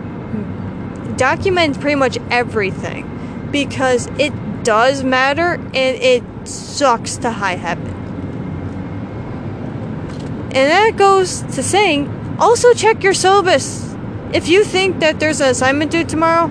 document 1.17 1.79
pretty 1.79 1.95
much 1.95 2.17
everything 2.29 3.49
because 3.51 4.07
it 4.19 4.33
does 4.63 5.03
matter 5.03 5.53
and 5.53 5.97
it 5.97 6.23
sucks 6.47 7.17
to 7.17 7.31
high 7.31 7.55
heaven. 7.55 8.02
And 10.55 10.69
that 10.69 10.97
goes 10.97 11.41
to 11.41 11.63
saying 11.63 12.37
also 12.39 12.73
check 12.73 13.03
your 13.03 13.13
syllabus. 13.13 13.95
If 14.33 14.47
you 14.47 14.63
think 14.63 14.99
that 14.99 15.19
there's 15.19 15.41
an 15.41 15.49
assignment 15.49 15.91
due 15.91 16.03
tomorrow, 16.03 16.49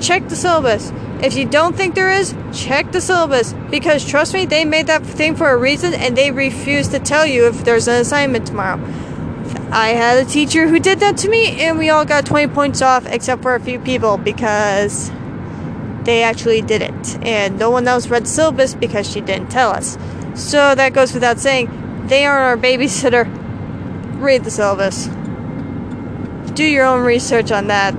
check 0.00 0.28
the 0.28 0.36
syllabus. 0.36 0.92
If 1.22 1.36
you 1.36 1.44
don't 1.44 1.76
think 1.76 1.94
there 1.94 2.10
is, 2.10 2.34
check 2.52 2.92
the 2.92 3.00
syllabus. 3.00 3.52
Because 3.70 4.04
trust 4.04 4.34
me, 4.34 4.46
they 4.46 4.64
made 4.64 4.86
that 4.86 5.04
thing 5.04 5.36
for 5.36 5.50
a 5.50 5.56
reason 5.56 5.94
and 5.94 6.16
they 6.16 6.30
refuse 6.30 6.88
to 6.88 6.98
tell 6.98 7.26
you 7.26 7.46
if 7.46 7.64
there's 7.64 7.88
an 7.88 8.00
assignment 8.00 8.46
tomorrow. 8.46 8.80
I 9.70 9.90
had 9.90 10.26
a 10.26 10.28
teacher 10.28 10.66
who 10.66 10.80
did 10.80 10.98
that 11.00 11.16
to 11.18 11.28
me 11.28 11.60
and 11.60 11.78
we 11.78 11.90
all 11.90 12.04
got 12.04 12.26
20 12.26 12.52
points 12.52 12.82
off 12.82 13.06
except 13.06 13.42
for 13.42 13.54
a 13.54 13.60
few 13.60 13.78
people 13.78 14.16
because 14.16 15.10
they 16.02 16.22
actually 16.22 16.62
did 16.62 16.82
it. 16.82 17.24
And 17.24 17.58
no 17.58 17.70
one 17.70 17.86
else 17.86 18.08
read 18.08 18.26
syllabus 18.26 18.74
because 18.74 19.08
she 19.08 19.20
didn't 19.20 19.50
tell 19.50 19.70
us. 19.70 19.98
So 20.34 20.74
that 20.74 20.94
goes 20.94 21.12
without 21.12 21.38
saying 21.38 21.68
they 22.10 22.26
are 22.26 22.38
our 22.40 22.56
babysitter. 22.56 23.24
Read 24.20 24.42
the 24.42 24.50
syllabus. 24.50 25.06
Do 26.54 26.64
your 26.64 26.84
own 26.84 27.04
research 27.04 27.52
on 27.52 27.68
that. 27.68 27.94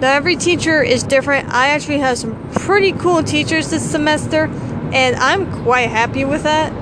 Now, 0.00 0.14
every 0.14 0.36
teacher 0.36 0.82
is 0.82 1.02
different. 1.02 1.50
I 1.50 1.68
actually 1.68 1.98
have 1.98 2.16
some 2.16 2.50
pretty 2.52 2.92
cool 2.92 3.22
teachers 3.22 3.68
this 3.68 3.88
semester, 3.88 4.46
and 4.92 5.14
I'm 5.16 5.52
quite 5.62 5.90
happy 5.90 6.24
with 6.24 6.44
that. 6.44 6.72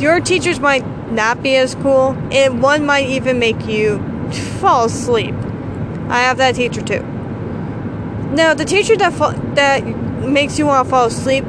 Your 0.00 0.20
teachers 0.20 0.60
might 0.60 0.86
not 1.10 1.42
be 1.42 1.56
as 1.56 1.74
cool, 1.74 2.16
and 2.30 2.62
one 2.62 2.86
might 2.86 3.08
even 3.08 3.40
make 3.40 3.66
you 3.66 3.98
fall 4.60 4.84
asleep. 4.84 5.34
I 6.08 6.20
have 6.20 6.36
that 6.36 6.54
teacher 6.54 6.80
too. 6.80 7.02
Now, 8.30 8.54
the 8.54 8.64
teacher 8.64 8.96
that 8.98 9.12
fa- 9.12 9.40
that 9.54 9.84
makes 9.84 10.60
you 10.60 10.66
want 10.66 10.86
to 10.86 10.90
fall 10.90 11.06
asleep, 11.06 11.44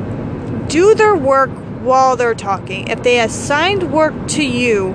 do 0.67 0.95
their 0.95 1.15
work 1.15 1.51
while 1.87 2.15
they're 2.15 2.35
talking. 2.35 2.89
If 2.89 3.01
they 3.01 3.19
assigned 3.19 3.91
work 3.91 4.13
to 4.29 4.43
you, 4.45 4.93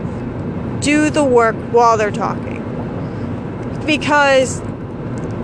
do 0.81 1.11
the 1.11 1.25
work 1.25 1.57
while 1.73 1.97
they're 1.97 2.11
talking. 2.11 2.61
because 3.87 4.61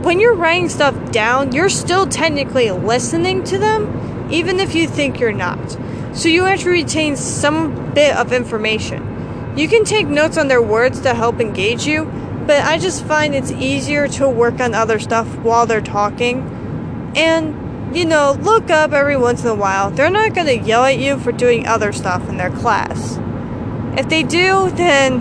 when 0.03 0.21
you're 0.21 0.35
writing 0.35 0.69
stuff 0.69 0.95
down, 1.11 1.53
you're 1.53 1.69
still 1.69 2.07
technically 2.07 2.71
listening 2.71 3.43
to 3.45 3.59
them, 3.59 4.29
even 4.31 4.61
if 4.61 4.75
you 4.75 4.87
think 4.87 5.19
you're 5.19 5.33
not. 5.33 5.59
So 6.13 6.29
you 6.29 6.47
actually 6.47 6.83
retain 6.83 7.17
some 7.17 7.93
bit 7.95 8.17
of 8.17 8.33
information. 8.33 9.55
You 9.57 9.69
can 9.69 9.85
take 9.85 10.07
notes 10.07 10.39
on 10.39 10.49
their 10.49 10.63
words 10.63 11.01
to 11.01 11.15
help 11.15 11.41
engage 11.41 11.87
you, 11.87 12.05
but 12.47 12.63
I 12.63 12.79
just 12.79 13.05
find 13.05 13.35
it's 13.35 13.51
easier 13.51 14.07
to 14.09 14.29
work 14.29 14.61
on 14.61 14.75
other 14.75 14.99
stuff 14.99 15.27
while 15.39 15.67
they're 15.67 15.81
talking. 15.81 17.13
And, 17.17 17.55
you 17.93 18.05
know, 18.05 18.37
look 18.41 18.71
up 18.71 18.93
every 18.93 19.17
once 19.17 19.43
in 19.43 19.49
a 19.49 19.55
while. 19.55 19.91
They're 19.91 20.11
not 20.11 20.35
going 20.35 20.47
to 20.47 20.59
yell 20.59 20.85
at 20.85 20.99
you 20.99 21.19
for 21.19 21.33
doing 21.33 21.67
other 21.67 21.93
stuff 21.93 22.29
in 22.29 22.37
their 22.37 22.51
class. 22.51 23.19
If 23.99 24.09
they 24.09 24.23
do, 24.23 24.71
then. 24.71 25.21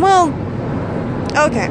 Well, 0.00 0.28
okay. 1.36 1.68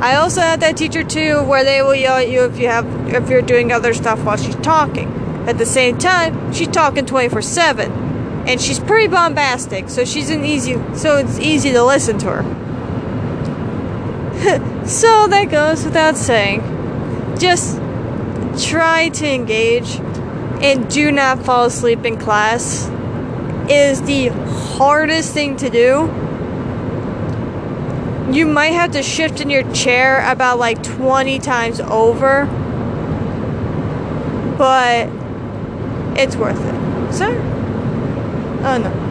I 0.00 0.14
also 0.16 0.40
had 0.40 0.60
that 0.60 0.76
teacher 0.76 1.02
too, 1.02 1.42
where 1.42 1.64
they 1.64 1.82
will 1.82 1.94
yell 1.94 2.16
at 2.16 2.30
you 2.30 2.44
if 2.44 2.58
you 2.58 2.68
have 2.68 2.86
if 3.12 3.28
you're 3.28 3.42
doing 3.42 3.72
other 3.72 3.92
stuff 3.92 4.22
while 4.24 4.36
she's 4.36 4.56
talking. 4.56 5.08
At 5.46 5.58
the 5.58 5.66
same 5.66 5.98
time, 5.98 6.52
she's 6.52 6.68
talking 6.68 7.04
24/7, 7.04 7.90
and 8.46 8.60
she's 8.60 8.78
pretty 8.78 9.08
bombastic, 9.08 9.88
so 9.88 10.04
she's 10.04 10.30
an 10.30 10.44
easy 10.44 10.74
so 10.94 11.16
it's 11.16 11.38
easy 11.38 11.72
to 11.72 11.82
listen 11.82 12.18
to 12.18 12.26
her. 12.26 12.44
so 14.86 15.26
that 15.26 15.50
goes 15.50 15.84
without 15.84 16.16
saying. 16.16 16.77
Just 17.38 17.76
try 18.68 19.10
to 19.10 19.26
engage 19.26 19.96
and 20.60 20.88
do 20.90 21.12
not 21.12 21.44
fall 21.44 21.66
asleep 21.66 22.04
in 22.04 22.18
class. 22.18 22.88
Is 23.70 24.02
the 24.02 24.28
hardest 24.28 25.34
thing 25.34 25.56
to 25.58 25.70
do 25.70 26.08
you 28.32 28.46
might 28.46 28.72
have 28.72 28.92
to 28.92 29.02
shift 29.02 29.40
in 29.40 29.48
your 29.48 29.70
chair 29.72 30.28
about 30.30 30.58
like 30.58 30.82
20 30.82 31.38
times 31.38 31.80
over. 31.80 32.46
But 34.58 35.08
it's 36.18 36.36
worth 36.36 36.60
it. 36.60 37.12
Sir? 37.14 37.40
Oh 38.64 38.78
no. 38.78 39.04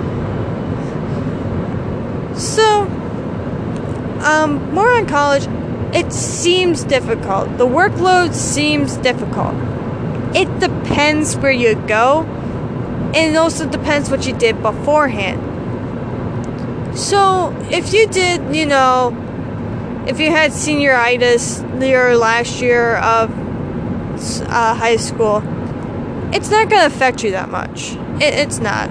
So, 2.35 2.81
um, 4.23 4.73
more 4.73 4.91
on 4.91 5.07
college. 5.07 5.47
It 5.93 6.11
seems 6.11 6.83
difficult. 6.83 7.57
The 7.57 7.65
workload 7.65 8.33
seems 8.33 8.97
difficult. 8.97 9.55
It 10.35 10.59
depends 10.59 11.35
where 11.37 11.51
you 11.51 11.75
go, 11.87 12.23
and 13.15 13.35
it 13.35 13.37
also 13.37 13.67
depends 13.67 14.09
what 14.09 14.27
you 14.27 14.33
did 14.33 14.61
beforehand. 14.61 15.39
So, 16.97 17.55
if 17.71 17.93
you 17.93 18.07
did, 18.07 18.55
you 18.55 18.65
know, 18.65 19.15
if 20.07 20.19
you 20.19 20.31
had 20.31 20.51
senioritis 20.51 21.63
your 21.87 22.17
last 22.17 22.61
year 22.61 22.95
of 22.97 23.29
uh, 24.49 24.73
high 24.73 24.97
school, 24.97 25.43
it's 26.33 26.49
not 26.49 26.69
going 26.69 26.81
to 26.81 26.87
affect 26.87 27.23
you 27.23 27.31
that 27.31 27.49
much. 27.49 27.93
It, 28.21 28.33
it's 28.33 28.59
not. 28.59 28.89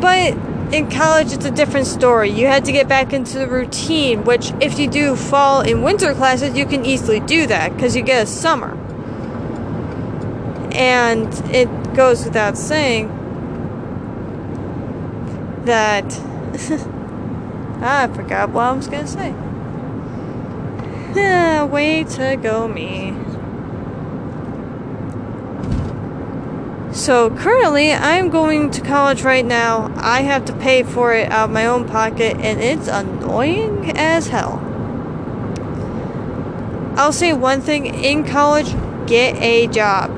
But 0.00 0.34
in 0.72 0.88
college, 0.90 1.32
it's 1.32 1.44
a 1.44 1.50
different 1.50 1.86
story. 1.86 2.30
You 2.30 2.46
had 2.46 2.64
to 2.66 2.72
get 2.72 2.88
back 2.88 3.12
into 3.12 3.38
the 3.38 3.48
routine, 3.48 4.24
which, 4.24 4.52
if 4.60 4.78
you 4.78 4.88
do 4.88 5.16
fall 5.16 5.60
in 5.62 5.82
winter 5.82 6.14
classes, 6.14 6.56
you 6.56 6.64
can 6.66 6.84
easily 6.84 7.20
do 7.20 7.46
that 7.46 7.74
because 7.74 7.96
you 7.96 8.02
get 8.02 8.22
a 8.22 8.26
summer. 8.26 8.76
And 10.72 11.32
it 11.54 11.68
goes 11.94 12.24
without 12.24 12.56
saying 12.56 13.08
that 15.64 16.04
I 17.82 18.08
forgot 18.14 18.50
what 18.50 18.64
I 18.64 18.72
was 18.72 18.86
gonna 18.86 19.06
say. 19.06 19.30
Yeah, 21.14 21.64
way 21.64 22.04
to 22.04 22.36
go, 22.40 22.68
me. 22.68 23.16
So 27.00 27.30
currently, 27.30 27.94
I'm 27.94 28.28
going 28.28 28.70
to 28.72 28.82
college 28.82 29.22
right 29.22 29.44
now. 29.44 29.90
I 29.96 30.20
have 30.20 30.44
to 30.44 30.52
pay 30.52 30.82
for 30.82 31.14
it 31.14 31.30
out 31.30 31.44
of 31.48 31.50
my 31.50 31.64
own 31.64 31.88
pocket, 31.88 32.36
and 32.36 32.60
it's 32.60 32.88
annoying 32.88 33.92
as 33.96 34.26
hell. 34.26 34.58
I'll 36.96 37.14
say 37.14 37.32
one 37.32 37.62
thing 37.62 37.86
in 37.86 38.26
college 38.26 38.76
get 39.06 39.34
a 39.36 39.66
job. 39.68 40.10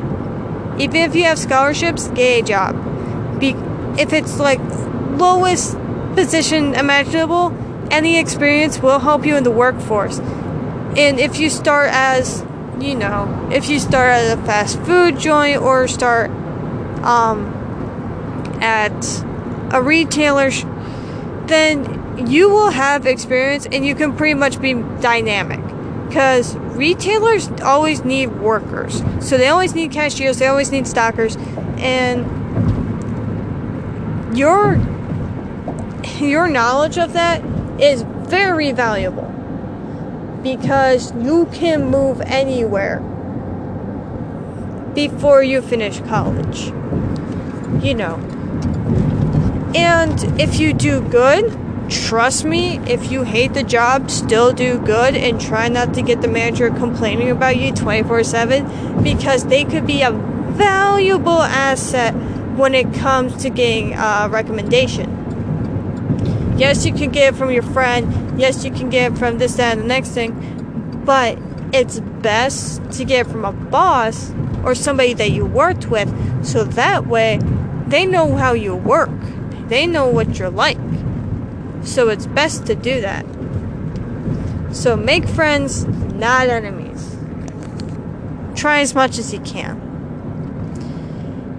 Even 0.81 0.97
if 0.97 1.15
you 1.15 1.23
have 1.23 1.39
scholarships, 1.39 2.09
get 2.09 2.41
a 2.41 2.43
job. 2.43 3.39
Be- 3.39 3.55
if 3.97 4.13
it's 4.13 4.41
like 4.41 4.59
lowest 5.13 5.77
position 6.17 6.75
imaginable, 6.75 7.57
any 7.93 8.19
experience 8.19 8.81
will 8.81 8.99
help 8.99 9.25
you 9.25 9.37
in 9.37 9.45
the 9.45 9.53
workforce. 9.53 10.19
And 10.19 11.21
if 11.21 11.39
you 11.39 11.49
start 11.49 11.91
as, 11.93 12.45
you 12.81 12.97
know, 12.97 13.51
if 13.53 13.69
you 13.69 13.79
start 13.79 14.11
at 14.15 14.37
a 14.37 14.43
fast 14.43 14.81
food 14.81 15.21
joint 15.21 15.63
or 15.63 15.87
start 15.87 16.33
um, 17.05 17.47
at 18.61 19.25
a 19.73 19.83
retailer, 19.83 20.51
then 21.47 22.27
you 22.27 22.49
will 22.51 22.71
have 22.71 23.07
experience 23.07 23.67
and 23.67 23.85
you 23.85 23.95
can 23.95 24.17
pretty 24.17 24.35
much 24.35 24.61
be 24.61 24.75
dynamic. 25.01 25.61
Because 26.09 26.57
retailers 26.57 27.49
always 27.63 28.05
need 28.05 28.27
workers. 28.27 29.03
So 29.21 29.39
they 29.39 29.49
always 29.49 29.75
need 29.75 29.93
cashiers, 29.93 30.39
they 30.39 30.47
always 30.47 30.71
need 30.71 30.87
stockers. 30.87 31.37
And 31.79 32.27
your 34.37 34.77
your 36.21 36.49
knowledge 36.49 36.99
of 36.99 37.15
that 37.15 37.43
is 37.81 38.03
very 38.03 38.73
valuable 38.73 39.29
because 40.43 41.13
you 41.17 41.47
can 41.53 41.87
move 41.87 42.21
anywhere 42.23 43.01
before 44.95 45.43
you 45.43 45.63
finish 45.63 46.01
college. 46.01 46.73
You 47.81 47.95
know. 47.95 48.17
And 49.75 50.41
if 50.41 50.61
you 50.61 50.73
do 50.73 51.01
good, 51.01 51.57
trust 51.89 52.45
me, 52.45 52.79
if 52.81 53.11
you 53.11 53.23
hate 53.23 53.55
the 53.55 53.63
job, 53.63 54.11
still 54.11 54.53
do 54.53 54.79
good 54.79 55.17
and 55.17 55.41
try 55.41 55.69
not 55.69 55.95
to 55.95 56.03
get 56.03 56.21
the 56.21 56.29
manager 56.29 56.69
complaining 56.71 57.31
about 57.31 57.57
you 57.57 57.73
24 57.73 58.25
7 58.25 59.03
because 59.03 59.47
they 59.47 59.65
could 59.65 59.87
be 59.87 60.03
a 60.03 60.13
valuable 60.13 61.43
asset 61.43 62.15
when 62.57 62.75
it 62.75 62.93
comes 62.95 63.35
to 63.43 63.51
getting 63.51 63.95
a 63.95 64.29
recommendation. 64.31 65.19
Yes, 66.59 66.85
you 66.85 66.93
can 66.93 67.11
get 67.11 67.33
it 67.33 67.37
from 67.37 67.51
your 67.51 67.63
friend. 67.63 68.39
Yes, 68.39 68.65
you 68.65 68.71
can 68.71 68.91
get 68.91 69.13
it 69.13 69.19
from 69.19 69.39
this, 69.39 69.55
that, 69.55 69.73
and 69.73 69.83
the 69.83 69.87
next 69.87 70.11
thing. 70.11 71.03
But 71.05 71.39
it's 71.73 72.01
best 72.01 72.83
to 72.93 73.05
get 73.05 73.27
it 73.27 73.31
from 73.31 73.45
a 73.45 73.53
boss 73.53 74.33
or 74.63 74.75
somebody 74.75 75.15
that 75.15 75.31
you 75.31 75.47
worked 75.47 75.87
with 75.87 76.45
so 76.45 76.65
that 76.65 77.07
way 77.07 77.41
they 77.93 78.07
know 78.07 78.35
how 78.35 78.55
you 78.55 78.75
work. 78.75 79.11
They 79.69 79.87
know 79.87 80.09
what 80.09 80.39
you're 80.39 80.51
like. 80.51 80.79
So 81.85 82.09
it's 82.09 82.27
best 82.27 82.67
to 82.67 82.75
do 82.75 83.01
that. 83.03 83.25
So 84.75 84.97
make 84.97 85.29
friends, 85.29 85.85
not 85.85 86.49
enemies. 86.49 87.17
Try 88.57 88.81
as 88.81 88.95
much 88.95 89.19
as 89.19 89.33
you 89.33 89.41
can 89.41 89.93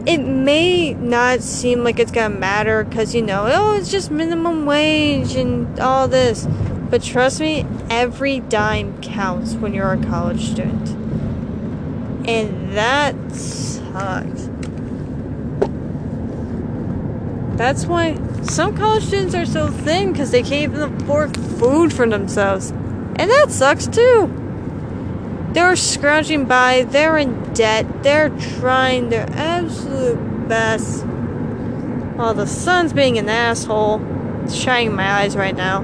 it 0.06 0.18
may 0.18 0.94
not 0.94 1.42
seem 1.42 1.84
like 1.84 1.98
it's 1.98 2.12
gonna 2.12 2.36
matter 2.36 2.84
because 2.84 3.16
you 3.16 3.22
know, 3.22 3.46
oh, 3.48 3.78
it's 3.78 3.90
just 3.90 4.12
minimum 4.12 4.66
wage 4.66 5.36
and 5.36 5.80
all 5.80 6.08
this. 6.08 6.46
But 6.90 7.02
trust 7.02 7.40
me, 7.40 7.66
every 7.90 8.42
dime 8.42 9.02
counts 9.02 9.54
when 9.54 9.74
you're 9.74 9.94
a 9.94 10.04
college 10.06 10.52
student. 10.52 10.90
And 12.28 12.76
that 12.76 13.16
sucks. 13.34 14.50
That's 17.64 17.86
why 17.86 18.18
some 18.42 18.76
college 18.76 19.06
students 19.06 19.34
are 19.36 19.46
so 19.46 19.70
thin 19.70 20.12
because 20.12 20.32
they 20.32 20.44
can't 20.44 20.74
even 20.74 20.82
afford 20.82 21.38
food 21.38 21.94
for 21.94 22.06
themselves. 22.06 22.72
And 22.72 23.32
that 23.32 23.52
sucks 23.52 23.88
too. 23.88 24.28
They're 25.54 25.78
scrounging 25.78 26.44
by, 26.44 26.84
they're 26.84 27.18
in 27.18 27.54
debt, 27.54 28.04
they're 28.04 28.32
trying 28.60 29.08
their 29.08 29.30
absolute 29.30 30.50
best. 30.50 31.06
While 31.06 32.34
the 32.34 32.48
sun's 32.48 32.92
being 32.92 33.18
an 33.18 33.30
asshole. 33.30 34.02
It's 34.44 34.54
shining 34.54 34.94
my 34.94 35.10
eyes 35.10 35.38
right 35.38 35.56
now. 35.56 35.84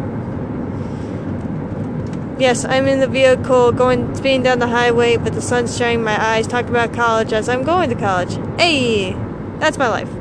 Yes, 2.38 2.65
I'm 2.65 2.89
in 2.89 3.00
the 3.00 3.08
vehicle 3.08 3.72
going 3.72 4.13
speeding 4.15 4.44
down 4.44 4.60
the 4.60 4.68
highway, 4.68 5.15
but 5.15 5.32
the 5.32 5.42
sun's 5.42 5.78
shining 5.78 6.04
my 6.04 6.22
eyes, 6.22 6.46
talking 6.46 6.72
about 6.72 6.94
college 6.94 7.32
as 7.32 7.48
I'm 7.48 7.63
going 7.63 7.89
to 7.89 7.96
college. 7.96 8.34
Hey, 8.60 9.13
that's 9.60 9.78
my 9.78 9.88
life. 9.88 10.18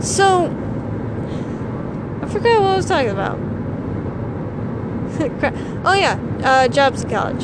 So, 0.00 0.46
I 2.22 2.28
forgot 2.28 2.60
what 2.62 2.70
I 2.70 2.76
was 2.76 2.86
talking 2.86 3.10
about. 3.10 3.38
oh 5.84 5.94
yeah, 5.94 6.18
uh, 6.42 6.68
jobs 6.68 7.04
at 7.04 7.10
college. 7.10 7.42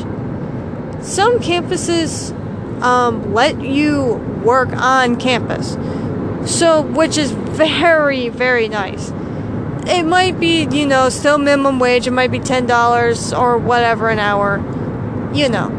Some 1.03 1.39
campuses 1.39 2.31
um, 2.81 3.33
let 3.33 3.61
you 3.61 4.15
work 4.43 4.69
on 4.69 5.17
campus, 5.17 5.73
so 6.51 6.81
which 6.81 7.17
is 7.17 7.31
very 7.31 8.29
very 8.29 8.67
nice. 8.67 9.11
it 9.87 10.03
might 10.03 10.39
be, 10.39 10.67
you 10.71 10.85
know, 10.85 11.09
still 11.09 11.37
minimum 11.37 11.79
wage, 11.79 12.07
it 12.07 12.11
might 12.11 12.31
be 12.31 12.39
$10 12.39 13.39
or 13.39 13.57
whatever 13.57 14.09
an 14.09 14.19
hour. 14.19 14.57
You 15.33 15.49
know, 15.49 15.71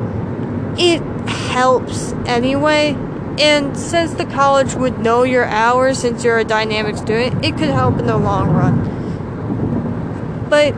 it 0.78 1.00
helps 1.28 2.12
anyway. 2.26 2.96
And 3.38 3.76
since 3.76 4.12
the 4.14 4.26
college 4.26 4.74
would 4.74 4.98
know 4.98 5.22
your 5.22 5.44
hours 5.44 5.98
since 5.98 6.24
you're 6.24 6.38
a 6.38 6.44
dynamic 6.44 6.96
student, 6.96 7.44
it 7.44 7.56
could 7.56 7.68
help 7.68 7.98
in 7.98 8.06
the 8.06 8.16
long 8.16 8.50
run. 8.50 10.48
But 10.48 10.74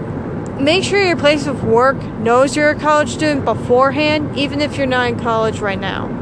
make 0.60 0.84
sure 0.84 1.02
your 1.02 1.16
place 1.16 1.46
of 1.46 1.64
work 1.64 1.96
knows 2.18 2.54
you're 2.56 2.70
a 2.70 2.78
college 2.78 3.10
student 3.10 3.46
beforehand, 3.46 4.38
even 4.38 4.60
if 4.60 4.76
you're 4.76 4.86
not 4.86 5.08
in 5.08 5.18
college 5.18 5.60
right 5.60 5.80
now. 5.80 6.19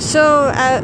So 0.00 0.48
at 0.48 0.80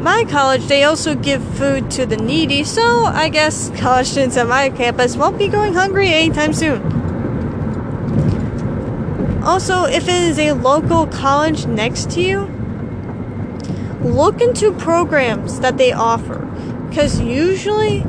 my 0.00 0.24
college, 0.30 0.66
they 0.66 0.84
also 0.84 1.14
give 1.14 1.42
food 1.56 1.90
to 1.92 2.06
the 2.06 2.16
needy, 2.16 2.62
so 2.62 3.04
I 3.04 3.28
guess 3.28 3.70
college 3.80 4.06
students 4.06 4.36
at 4.36 4.46
my 4.46 4.70
campus 4.70 5.16
won't 5.16 5.38
be 5.38 5.48
going 5.48 5.74
hungry 5.74 6.08
anytime 6.08 6.52
soon. 6.52 6.82
Also, 9.42 9.84
if 9.84 10.08
it 10.08 10.22
is 10.22 10.38
a 10.38 10.52
local 10.52 11.06
college 11.06 11.66
next 11.66 12.10
to 12.12 12.22
you, 12.22 12.42
look 14.02 14.40
into 14.40 14.72
programs 14.72 15.60
that 15.60 15.76
they 15.76 15.92
offer 15.92 16.38
because 16.88 17.20
usually 17.20 18.04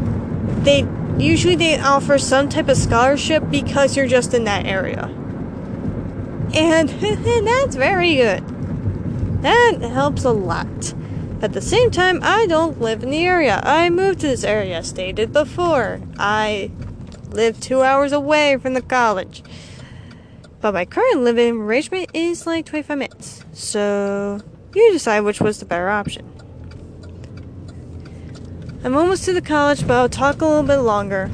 they 0.62 0.88
usually 1.18 1.56
they 1.56 1.80
offer 1.80 2.18
some 2.18 2.50
type 2.50 2.70
of 2.70 2.78
scholarship 2.78 3.50
because 3.50 3.98
you're 3.98 4.08
just 4.08 4.34
in 4.34 4.44
that 4.44 4.66
area. 4.66 5.06
And 6.54 6.90
that's 7.48 7.76
very 7.76 8.16
good. 8.16 8.55
That 9.46 9.80
helps 9.80 10.24
a 10.24 10.32
lot. 10.32 10.96
At 11.40 11.54
the 11.54 11.62
same 11.62 11.92
time, 11.92 12.20
I 12.24 12.48
don't 12.48 12.82
live 12.82 13.04
in 13.04 13.12
the 13.12 13.24
area. 13.24 13.62
I 13.64 13.92
moved 13.92 14.22
to 14.22 14.28
this 14.28 14.44
area, 14.44 14.82
stated 14.82 15.32
before. 15.32 16.02
I 16.18 16.72
live 17.30 17.60
two 17.60 17.84
hours 17.84 18.12
away 18.12 18.58
from 18.58 18.74
the 18.74 18.82
college. 18.82 19.44
But 20.62 20.74
my 20.74 20.84
current 20.84 21.22
living 21.22 21.62
arrangement 21.62 22.10
is 22.12 22.48
like 22.48 22.66
25 22.66 22.98
minutes. 22.98 23.46
So 23.54 24.42
you 24.74 24.92
decide 24.92 25.20
which 25.20 25.40
was 25.40 25.60
the 25.60 25.66
better 25.66 25.90
option. 25.90 26.26
I'm 28.84 28.98
almost 28.98 29.26
to 29.26 29.34
the 29.34 29.44
college, 29.44 29.86
but 29.86 29.96
I'll 29.96 30.10
talk 30.10 30.42
a 30.42 30.46
little 30.48 30.64
bit 30.64 30.78
longer. 30.78 31.30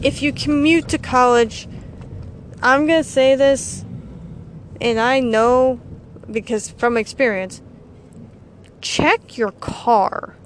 If 0.00 0.22
you 0.22 0.32
commute 0.32 0.88
to 0.88 0.96
college, 0.96 1.68
I'm 2.62 2.86
gonna 2.86 3.04
say 3.04 3.36
this, 3.36 3.84
and 4.80 4.98
I 4.98 5.20
know 5.20 5.78
because 6.30 6.70
from 6.70 6.96
experience, 6.96 7.62
check 8.80 9.36
your 9.36 9.52
car. 9.52 10.36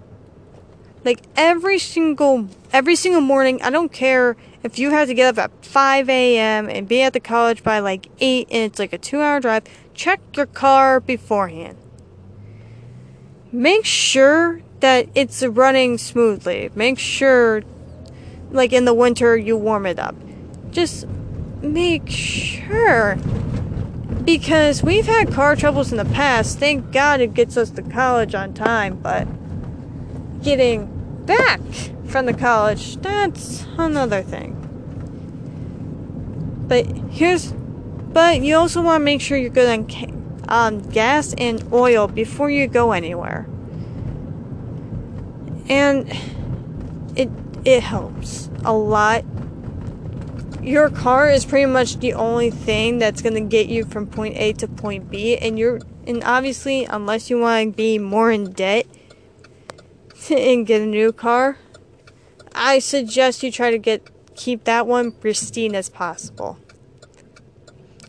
Like 1.05 1.23
every 1.37 1.79
single 1.79 2.49
every 2.73 2.97
single 2.97 3.21
morning, 3.21 3.63
I 3.63 3.71
don't 3.71 3.93
care 3.93 4.37
if 4.63 4.79
you 4.79 4.91
have 4.91 5.09
to 5.09 5.15
get 5.15 5.39
up 5.39 5.45
at 5.45 5.65
5 5.65 6.09
a.m. 6.09 6.69
and 6.69 6.89
be 6.89 7.03
at 7.03 7.13
the 7.13 7.21
college 7.21 7.63
by 7.63 7.79
like 7.79 8.09
8 8.21 8.49
and 8.51 8.65
it's 8.65 8.79
like 8.79 8.93
a 8.93 8.99
2-hour 8.99 9.41
drive, 9.41 9.65
check 9.95 10.21
your 10.37 10.47
car 10.47 11.01
beforehand. 11.01 11.79
Make 13.53 13.85
sure 13.85 14.61
that 14.81 15.09
it's 15.15 15.43
running 15.43 15.99
smoothly. 15.99 16.71
Make 16.75 16.99
sure 16.99 17.63
like 18.51 18.73
in 18.73 18.85
the 18.85 18.95
winter 18.95 19.37
you 19.37 19.57
warm 19.57 19.87
it 19.87 19.99
up. 19.99 20.17
Just 20.71 21.07
make 21.63 22.09
sure 22.09 23.17
because 24.29 24.83
we've 24.83 25.07
had 25.07 25.33
car 25.33 25.57
troubles 25.57 25.91
in 25.91 25.97
the 25.97 26.05
past. 26.05 26.59
Thank 26.59 26.93
God 26.93 27.23
it 27.23 27.33
gets 27.33 27.57
us 27.57 27.71
to 27.71 27.83
college 27.83 28.35
on 28.35 28.53
time, 28.53 28.99
but 28.99 29.27
getting 30.43 30.85
back 31.25 31.59
from 32.05 32.27
the 32.27 32.35
college, 32.35 32.99
that's 32.99 33.65
another 33.79 34.21
thing. 34.21 34.53
But 36.69 36.85
here's, 37.11 37.53
but 37.53 38.43
you 38.43 38.55
also 38.57 38.83
want 38.83 39.01
to 39.01 39.05
make 39.07 39.23
sure 39.23 39.39
you're 39.39 39.49
good 39.49 39.67
on 39.67 40.45
um, 40.51 40.83
gas 40.91 41.35
and 41.39 41.67
oil 41.73 42.07
before 42.07 42.51
you 42.51 42.67
go 42.67 42.93
anywhere. 42.93 43.49
And 45.71 46.07
it 47.17 47.31
it 47.65 47.83
helps 47.83 48.51
a 48.63 48.75
lot 48.75 49.25
your 50.69 50.91
car 50.91 51.31
is 51.31 51.47
pretty 51.47 51.65
much 51.65 51.99
the 51.99 52.13
only 52.13 52.51
thing 52.51 52.99
that's 52.99 53.23
going 53.23 53.33
to 53.33 53.41
get 53.41 53.69
you 53.69 53.87
from 53.87 54.07
point 54.07 54.37
A 54.37 54.53
to 54.53 54.69
point 54.69 55.11
B 55.11 55.35
and 55.37 55.59
you're 55.59 55.81
and 56.07 56.23
obviously 56.25 56.85
unless 56.85 57.31
you 57.31 57.39
want 57.39 57.73
to 57.73 57.77
be 57.77 57.99
more 57.99 58.31
in 58.31 58.53
debt 58.53 58.87
and 60.31 60.67
get 60.67 60.83
a 60.83 60.87
new 60.87 61.11
car 61.11 61.57
I 62.55 62.81
suggest 62.81 63.43
you 63.43 63.51
try 63.51 63.71
to 63.71 63.79
get 63.79 64.11
keep 64.37 64.65
that 64.65 64.87
one 64.87 65.11
pristine 65.11 65.75
as 65.75 65.89
possible. 65.89 66.59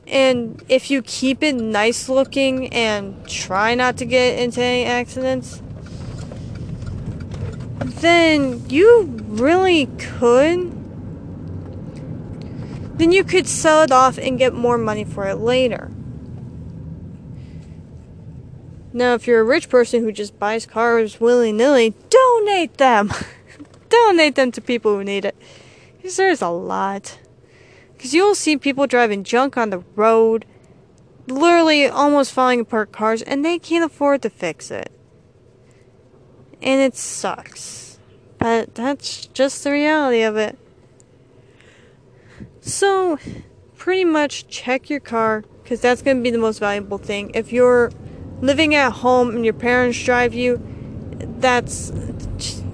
And 0.06 0.63
if 0.67 0.91
you 0.91 1.02
keep 1.02 1.41
it 1.43 1.56
nice 1.56 2.10
looking 2.10 2.74
and 2.74 3.28
try 3.28 3.74
not 3.74 3.98
to 3.98 4.06
get 4.06 4.39
into 4.39 4.62
any 4.62 4.84
accidents 4.86 5.62
then 8.02 8.67
you 8.69 9.04
really 9.28 9.86
could 9.98 10.80
then 12.99 13.13
you 13.13 13.23
could 13.23 13.47
sell 13.47 13.81
it 13.81 13.91
off 13.91 14.17
and 14.17 14.38
get 14.38 14.53
more 14.53 14.77
money 14.77 15.05
for 15.05 15.25
it 15.25 15.38
later. 15.38 15.89
Now, 18.91 19.13
if 19.13 19.25
you're 19.25 19.39
a 19.39 19.45
rich 19.45 19.69
person 19.69 20.03
who 20.03 20.12
just 20.12 20.38
buys 20.38 20.65
cars 20.65 21.19
willy 21.19 21.53
nilly, 21.53 21.95
donate 22.09 22.77
them! 22.77 23.12
donate 23.89 24.35
them 24.35 24.51
to 24.51 24.62
people 24.62 24.95
who 24.95 25.03
need 25.03 25.23
it. 25.23 25.35
Because 25.97 26.17
there's 26.17 26.41
a 26.41 26.49
lot. 26.49 27.19
Because 27.95 28.13
you'll 28.13 28.35
see 28.35 28.57
people 28.57 28.85
driving 28.85 29.23
junk 29.23 29.57
on 29.57 29.69
the 29.69 29.83
road, 29.95 30.45
literally 31.27 31.88
almost 31.88 32.33
falling 32.33 32.59
apart 32.59 32.91
cars, 32.91 33.21
and 33.21 33.45
they 33.45 33.59
can't 33.59 33.85
afford 33.85 34.23
to 34.23 34.29
fix 34.29 34.71
it. 34.71 34.91
And 36.62 36.81
it 36.81 36.97
sucks. 36.97 37.97
But 38.39 38.75
that's 38.75 39.27
just 39.27 39.63
the 39.63 39.71
reality 39.71 40.21
of 40.21 40.35
it. 40.35 40.57
So, 42.69 43.17
pretty 43.77 44.05
much 44.05 44.47
check 44.47 44.91
your 44.91 44.99
car 44.99 45.43
because 45.63 45.82
that's 45.82 46.03
going 46.03 46.17
to 46.17 46.23
be 46.23 46.29
the 46.29 46.38
most 46.38 46.60
valuable 46.60 46.99
thing. 46.99 47.32
If 47.34 47.51
you're 47.51 47.91
living 48.41 48.75
at 48.75 48.91
home 48.91 49.32
and 49.32 49.43
your 49.43 49.55
parents 49.55 50.01
drive 50.03 50.36
you, 50.36 50.62
that's 51.39 51.91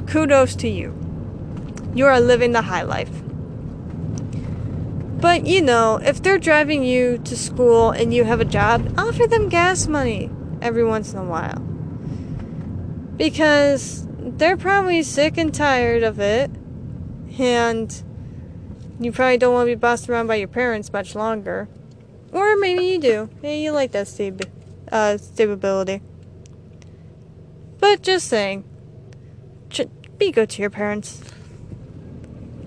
kudos 0.05 0.53
to 0.58 0.67
you. 0.67 0.93
You 1.93 2.08
are 2.08 2.19
living 2.19 2.51
the 2.51 2.63
high 2.63 2.81
life. 2.81 3.10
But 5.21 5.47
you 5.47 5.62
know, 5.62 6.01
if 6.03 6.21
they're 6.21 6.39
driving 6.39 6.84
you 6.84 7.17
to 7.19 7.38
school 7.38 7.91
and 7.91 8.13
you 8.13 8.25
have 8.25 8.41
a 8.41 8.45
job, 8.45 8.93
offer 8.97 9.27
them 9.27 9.47
gas 9.47 9.88
money 9.88 10.29
every 10.62 10.84
once 10.84 11.13
in 11.13 11.19
a 11.19 11.23
while. 11.23 11.60
Because 13.15 14.05
they're 14.19 14.58
probably 14.58 15.03
sick 15.03 15.38
and 15.38 15.53
tired 15.53 16.03
of 16.03 16.19
it. 16.19 16.51
And 17.39 18.03
you 18.99 19.12
probably 19.12 19.38
don't 19.38 19.53
want 19.53 19.67
to 19.67 19.75
be 19.75 19.79
bossed 19.79 20.10
around 20.10 20.27
by 20.27 20.36
your 20.36 20.47
parents 20.47 20.91
much 20.93 21.15
longer. 21.15 21.67
Or 22.31 22.55
maybe 22.58 22.86
you 22.86 22.99
do. 22.99 23.29
Maybe 23.41 23.62
you 23.62 23.71
like 23.71 23.91
that 23.91 24.08
stab- 24.08 24.49
uh, 24.91 25.17
stability. 25.17 26.01
But 27.79 28.01
just 28.01 28.27
saying, 28.27 28.63
be 30.17 30.31
good 30.31 30.49
to 30.51 30.62
your 30.62 30.69
parents. 30.69 31.21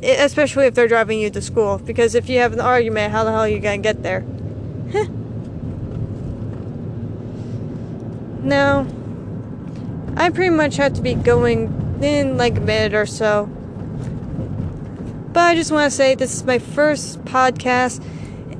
Especially 0.02 0.66
if 0.66 0.74
they're 0.74 0.88
driving 0.88 1.18
you 1.18 1.30
to 1.30 1.40
school. 1.40 1.78
Because 1.78 2.14
if 2.14 2.28
you 2.28 2.38
have 2.38 2.52
an 2.52 2.60
argument, 2.60 3.12
how 3.12 3.24
the 3.24 3.30
hell 3.30 3.40
are 3.40 3.48
you 3.48 3.58
going 3.58 3.82
to 3.82 3.92
get 3.92 4.02
there? 4.02 4.20
now, 8.42 8.86
I 10.16 10.30
pretty 10.30 10.54
much 10.54 10.76
have 10.76 10.94
to 10.94 11.02
be 11.02 11.14
going 11.14 12.00
in 12.02 12.36
like 12.36 12.58
a 12.58 12.60
minute 12.60 12.94
or 12.94 13.06
so. 13.06 13.50
But 15.32 15.40
I 15.40 15.54
just 15.54 15.70
want 15.70 15.90
to 15.90 15.96
say 15.96 16.14
this 16.14 16.34
is 16.34 16.44
my 16.44 16.58
first 16.58 17.24
podcast, 17.24 18.02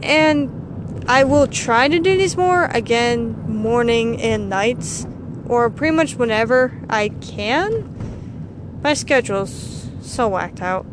and 0.02 1.04
I 1.09 1.24
will 1.24 1.46
try 1.46 1.88
to 1.88 1.98
do 1.98 2.16
these 2.16 2.37
more 2.37 2.66
again, 2.66 3.33
morning 3.48 4.20
and 4.20 4.48
nights, 4.48 5.07
or 5.46 5.70
pretty 5.70 5.96
much 5.96 6.16
whenever 6.16 6.78
I 6.90 7.09
can. 7.09 8.81
My 8.83 8.94
schedule's 8.94 9.88
so 10.02 10.28
whacked 10.28 10.61
out. 10.61 10.85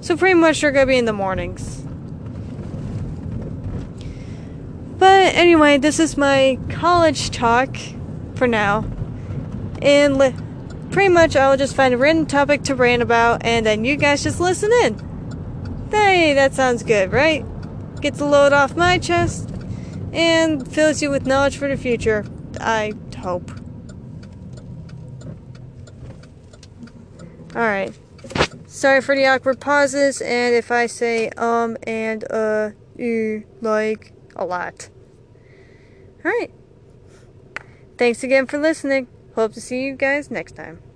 So 0.00 0.16
pretty 0.16 0.34
much 0.34 0.60
they're 0.60 0.72
gonna 0.72 0.86
be 0.86 0.98
in 0.98 1.04
the 1.04 1.12
mornings. 1.12 1.82
But 4.98 5.34
anyway, 5.34 5.78
this 5.78 5.98
is 5.98 6.16
my 6.16 6.58
college 6.68 7.30
talk 7.30 7.76
for 8.34 8.46
now. 8.46 8.84
And 9.80 10.18
li- 10.18 10.34
pretty 10.90 11.08
much 11.08 11.36
I'll 11.36 11.56
just 11.56 11.74
find 11.74 11.94
a 11.94 11.96
random 11.96 12.26
topic 12.26 12.62
to 12.64 12.74
rant 12.74 13.02
about, 13.02 13.44
and 13.44 13.64
then 13.64 13.84
you 13.84 13.96
guys 13.96 14.22
just 14.22 14.40
listen 14.40 14.70
in. 14.84 15.88
Hey, 15.90 16.34
that 16.34 16.54
sounds 16.54 16.82
good, 16.82 17.12
right? 17.12 17.44
Gets 18.00 18.20
a 18.20 18.24
load 18.24 18.52
off 18.52 18.76
my 18.76 18.98
chest, 18.98 19.50
and 20.12 20.70
fills 20.70 21.02
you 21.02 21.10
with 21.10 21.26
knowledge 21.26 21.56
for 21.56 21.68
the 21.68 21.76
future. 21.76 22.24
I 22.60 22.92
hope. 23.18 23.50
Alright. 27.54 27.98
Sorry 28.66 29.00
for 29.00 29.16
the 29.16 29.26
awkward 29.26 29.60
pauses, 29.60 30.20
and 30.20 30.54
if 30.54 30.70
I 30.70 30.86
say 30.86 31.30
um 31.30 31.76
and 31.82 32.24
uh, 32.30 32.70
you 32.96 33.44
like 33.60 34.12
a 34.36 34.44
lot. 34.44 34.88
Alright. 36.24 36.52
Thanks 37.98 38.22
again 38.22 38.46
for 38.46 38.58
listening. 38.58 39.08
Hope 39.34 39.52
to 39.54 39.60
see 39.60 39.84
you 39.84 39.94
guys 39.96 40.30
next 40.30 40.56
time. 40.56 40.80